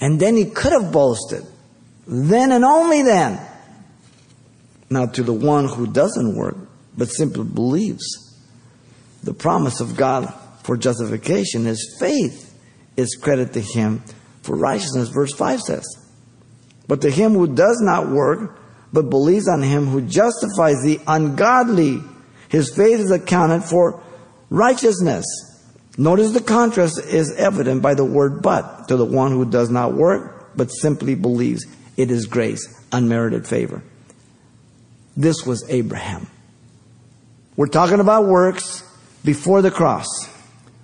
And 0.00 0.18
then 0.18 0.36
he 0.36 0.46
could 0.46 0.72
have 0.72 0.92
boasted. 0.92 1.44
Then 2.06 2.52
and 2.52 2.64
only 2.64 3.02
then. 3.02 3.40
Now, 4.90 5.06
to 5.06 5.22
the 5.22 5.32
one 5.32 5.68
who 5.68 5.86
doesn't 5.86 6.36
work, 6.36 6.56
but 6.96 7.08
simply 7.08 7.44
believes, 7.44 8.04
the 9.22 9.32
promise 9.32 9.80
of 9.80 9.96
God 9.96 10.32
for 10.64 10.76
justification 10.76 11.66
is 11.66 11.96
faith 11.98 12.52
is 12.96 13.16
credit 13.20 13.52
to 13.54 13.60
him 13.60 14.02
for 14.42 14.56
righteousness. 14.56 15.08
Verse 15.08 15.32
5 15.32 15.60
says, 15.60 15.84
But 16.88 17.00
to 17.02 17.10
him 17.10 17.32
who 17.32 17.54
does 17.54 17.80
not 17.80 18.10
work, 18.10 18.58
but 18.92 19.08
believes 19.08 19.48
on 19.48 19.62
him 19.62 19.86
who 19.86 20.02
justifies 20.02 20.82
the 20.82 21.00
ungodly, 21.06 22.00
his 22.48 22.74
faith 22.74 23.00
is 23.00 23.10
accounted 23.10 23.64
for 23.64 24.02
righteousness. 24.52 25.24
Notice 25.96 26.32
the 26.32 26.40
contrast 26.40 27.00
is 27.06 27.32
evident 27.32 27.82
by 27.82 27.94
the 27.94 28.04
word 28.04 28.42
but 28.42 28.88
to 28.88 28.96
the 28.96 29.04
one 29.04 29.32
who 29.32 29.44
does 29.44 29.70
not 29.70 29.94
work, 29.94 30.56
but 30.56 30.68
simply 30.68 31.14
believes 31.14 31.64
it 31.96 32.10
is 32.10 32.26
grace, 32.26 32.62
unmerited 32.92 33.46
favor. 33.46 33.82
This 35.16 35.44
was 35.46 35.64
Abraham. 35.68 36.26
We're 37.56 37.66
talking 37.66 38.00
about 38.00 38.26
works 38.26 38.82
before 39.24 39.62
the 39.62 39.70
cross. 39.70 40.06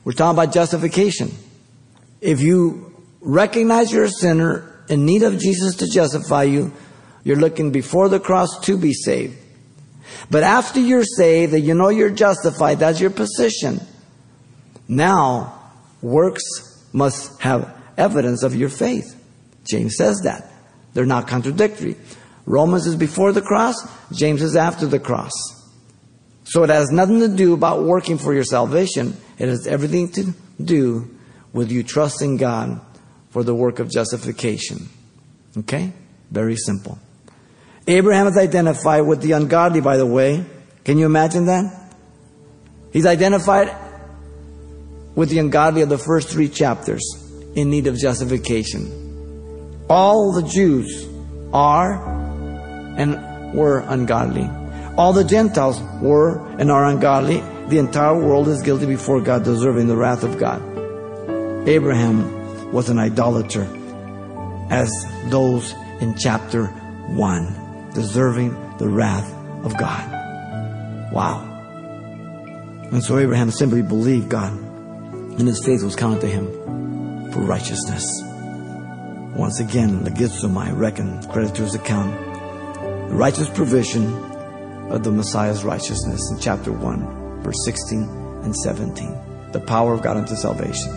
We're 0.04 0.12
talking 0.12 0.38
about 0.38 0.52
justification. 0.52 1.30
If 2.20 2.40
you 2.40 2.94
recognize 3.20 3.92
you're 3.92 4.04
a 4.04 4.10
sinner 4.10 4.84
in 4.88 5.04
need 5.04 5.22
of 5.22 5.38
Jesus 5.38 5.76
to 5.76 5.86
justify 5.86 6.44
you, 6.44 6.72
you're 7.24 7.36
looking 7.36 7.70
before 7.70 8.08
the 8.08 8.20
cross 8.20 8.60
to 8.60 8.78
be 8.78 8.92
saved. 8.92 9.36
But 10.30 10.42
after 10.42 10.80
you're 10.80 11.04
saved, 11.04 11.52
that 11.52 11.60
you 11.60 11.74
know 11.74 11.88
you're 11.88 12.10
justified, 12.10 12.80
that's 12.80 13.00
your 13.00 13.10
position. 13.10 13.80
Now, 14.86 15.72
works 16.02 16.42
must 16.92 17.40
have 17.40 17.74
evidence 17.96 18.42
of 18.42 18.54
your 18.54 18.68
faith. 18.68 19.14
James 19.64 19.96
says 19.96 20.20
that. 20.24 20.50
They're 20.94 21.06
not 21.06 21.28
contradictory. 21.28 21.96
Romans 22.46 22.86
is 22.86 22.96
before 22.96 23.32
the 23.32 23.42
cross, 23.42 23.76
James 24.10 24.40
is 24.40 24.56
after 24.56 24.86
the 24.86 24.98
cross. 24.98 25.32
So 26.44 26.62
it 26.62 26.70
has 26.70 26.90
nothing 26.90 27.20
to 27.20 27.28
do 27.28 27.52
about 27.52 27.82
working 27.82 28.16
for 28.16 28.32
your 28.32 28.44
salvation. 28.44 29.14
It 29.38 29.48
has 29.48 29.66
everything 29.66 30.10
to 30.12 30.34
do 30.62 31.14
with 31.52 31.70
you 31.70 31.82
trusting 31.82 32.38
God 32.38 32.80
for 33.28 33.42
the 33.42 33.54
work 33.54 33.78
of 33.78 33.90
justification. 33.90 34.88
Okay? 35.58 35.92
Very 36.30 36.56
simple. 36.56 36.98
Abraham 37.88 38.26
is 38.26 38.36
identified 38.36 39.06
with 39.06 39.22
the 39.22 39.32
ungodly, 39.32 39.80
by 39.80 39.96
the 39.96 40.04
way. 40.04 40.44
Can 40.84 40.98
you 40.98 41.06
imagine 41.06 41.46
that? 41.46 41.94
He's 42.92 43.06
identified 43.06 43.74
with 45.14 45.30
the 45.30 45.38
ungodly 45.38 45.80
of 45.80 45.88
the 45.88 45.96
first 45.96 46.28
three 46.28 46.50
chapters 46.50 47.02
in 47.54 47.70
need 47.70 47.86
of 47.86 47.96
justification. 47.96 49.86
All 49.88 50.32
the 50.32 50.42
Jews 50.42 51.08
are 51.54 51.94
and 52.98 53.54
were 53.54 53.78
ungodly. 53.78 54.50
All 54.98 55.14
the 55.14 55.24
Gentiles 55.24 55.80
were 56.02 56.46
and 56.58 56.70
are 56.70 56.84
ungodly. 56.84 57.40
The 57.68 57.78
entire 57.78 58.18
world 58.18 58.48
is 58.48 58.60
guilty 58.60 58.84
before 58.84 59.22
God, 59.22 59.44
deserving 59.44 59.86
the 59.86 59.96
wrath 59.96 60.24
of 60.24 60.38
God. 60.38 60.60
Abraham 61.66 62.70
was 62.70 62.90
an 62.90 62.98
idolater, 62.98 63.66
as 64.68 64.90
those 65.30 65.72
in 66.00 66.16
chapter 66.18 66.66
1, 66.66 67.67
deserving 67.94 68.50
the 68.78 68.88
wrath 68.88 69.30
of 69.64 69.76
God. 69.76 71.12
Wow. 71.12 71.44
And 72.90 73.02
so 73.02 73.18
Abraham 73.18 73.50
simply 73.50 73.82
believed 73.82 74.28
God, 74.28 74.52
and 74.52 75.46
his 75.46 75.64
faith 75.64 75.82
was 75.82 75.96
counted 75.96 76.20
to 76.22 76.26
him 76.28 76.46
for 77.32 77.40
righteousness. 77.40 78.04
Once 79.34 79.60
again, 79.60 80.04
the 80.04 80.10
logizomai 80.10 80.76
reckon 80.76 81.22
credit 81.28 81.54
to 81.54 81.62
his 81.62 81.74
account 81.74 82.12
the 83.08 83.14
righteous 83.14 83.48
provision 83.50 84.06
of 84.90 85.02
the 85.02 85.10
Messiah's 85.10 85.64
righteousness 85.64 86.30
in 86.30 86.38
chapter 86.38 86.72
1, 86.72 87.42
verse 87.42 87.64
16 87.64 88.02
and 88.42 88.54
17. 88.54 89.52
The 89.52 89.60
power 89.60 89.94
of 89.94 90.02
God 90.02 90.16
unto 90.16 90.34
salvation. 90.34 90.92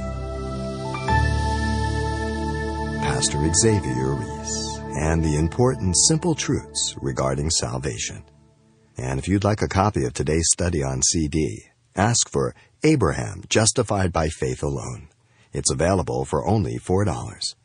Pastor 3.02 3.38
Xavier 3.54 4.14
Reese 4.14 4.71
and 4.96 5.24
the 5.24 5.38
important 5.38 5.96
simple 6.08 6.36
truths 6.36 6.96
regarding 7.02 7.50
salvation. 7.50 8.24
And 8.98 9.20
if 9.20 9.28
you'd 9.28 9.44
like 9.44 9.62
a 9.62 9.68
copy 9.68 10.06
of 10.06 10.14
today's 10.14 10.48
study 10.52 10.84
on 10.84 11.02
CD, 11.02 11.66
ask 11.96 12.30
for 12.30 12.54
Abraham 12.84 13.44
Justified 13.50 14.12
by 14.12 14.28
Faith 14.30 14.62
Alone. 14.62 15.08
It's 15.54 15.72
available 15.72 16.26
for 16.26 16.48
only 16.48 16.78
$4. 16.78 17.56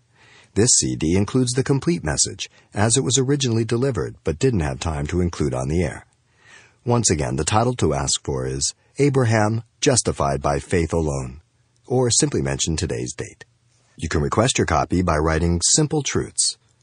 This 0.54 0.70
CD 0.78 1.16
includes 1.16 1.52
the 1.52 1.64
complete 1.64 2.02
message, 2.02 2.48
as 2.72 2.96
it 2.96 3.04
was 3.04 3.18
originally 3.18 3.64
delivered 3.64 4.16
but 4.24 4.38
didn't 4.38 4.60
have 4.60 4.80
time 4.80 5.06
to 5.08 5.20
include 5.20 5.52
on 5.52 5.68
the 5.68 5.82
air. 5.82 6.06
Once 6.84 7.10
again, 7.10 7.36
the 7.36 7.44
title 7.44 7.74
to 7.74 7.94
ask 7.94 8.24
for 8.24 8.46
is 8.46 8.74
Abraham 8.98 9.62
Justified 9.80 10.40
by 10.40 10.58
Faith 10.58 10.92
Alone, 10.92 11.42
or 11.86 12.10
simply 12.10 12.40
mention 12.40 12.76
today's 12.76 13.12
date. 13.12 13.44
You 13.96 14.08
can 14.08 14.22
request 14.22 14.58
your 14.58 14.66
copy 14.66 15.02
by 15.02 15.16
writing 15.16 15.60
Simple 15.62 16.02
Truths, 16.02 16.56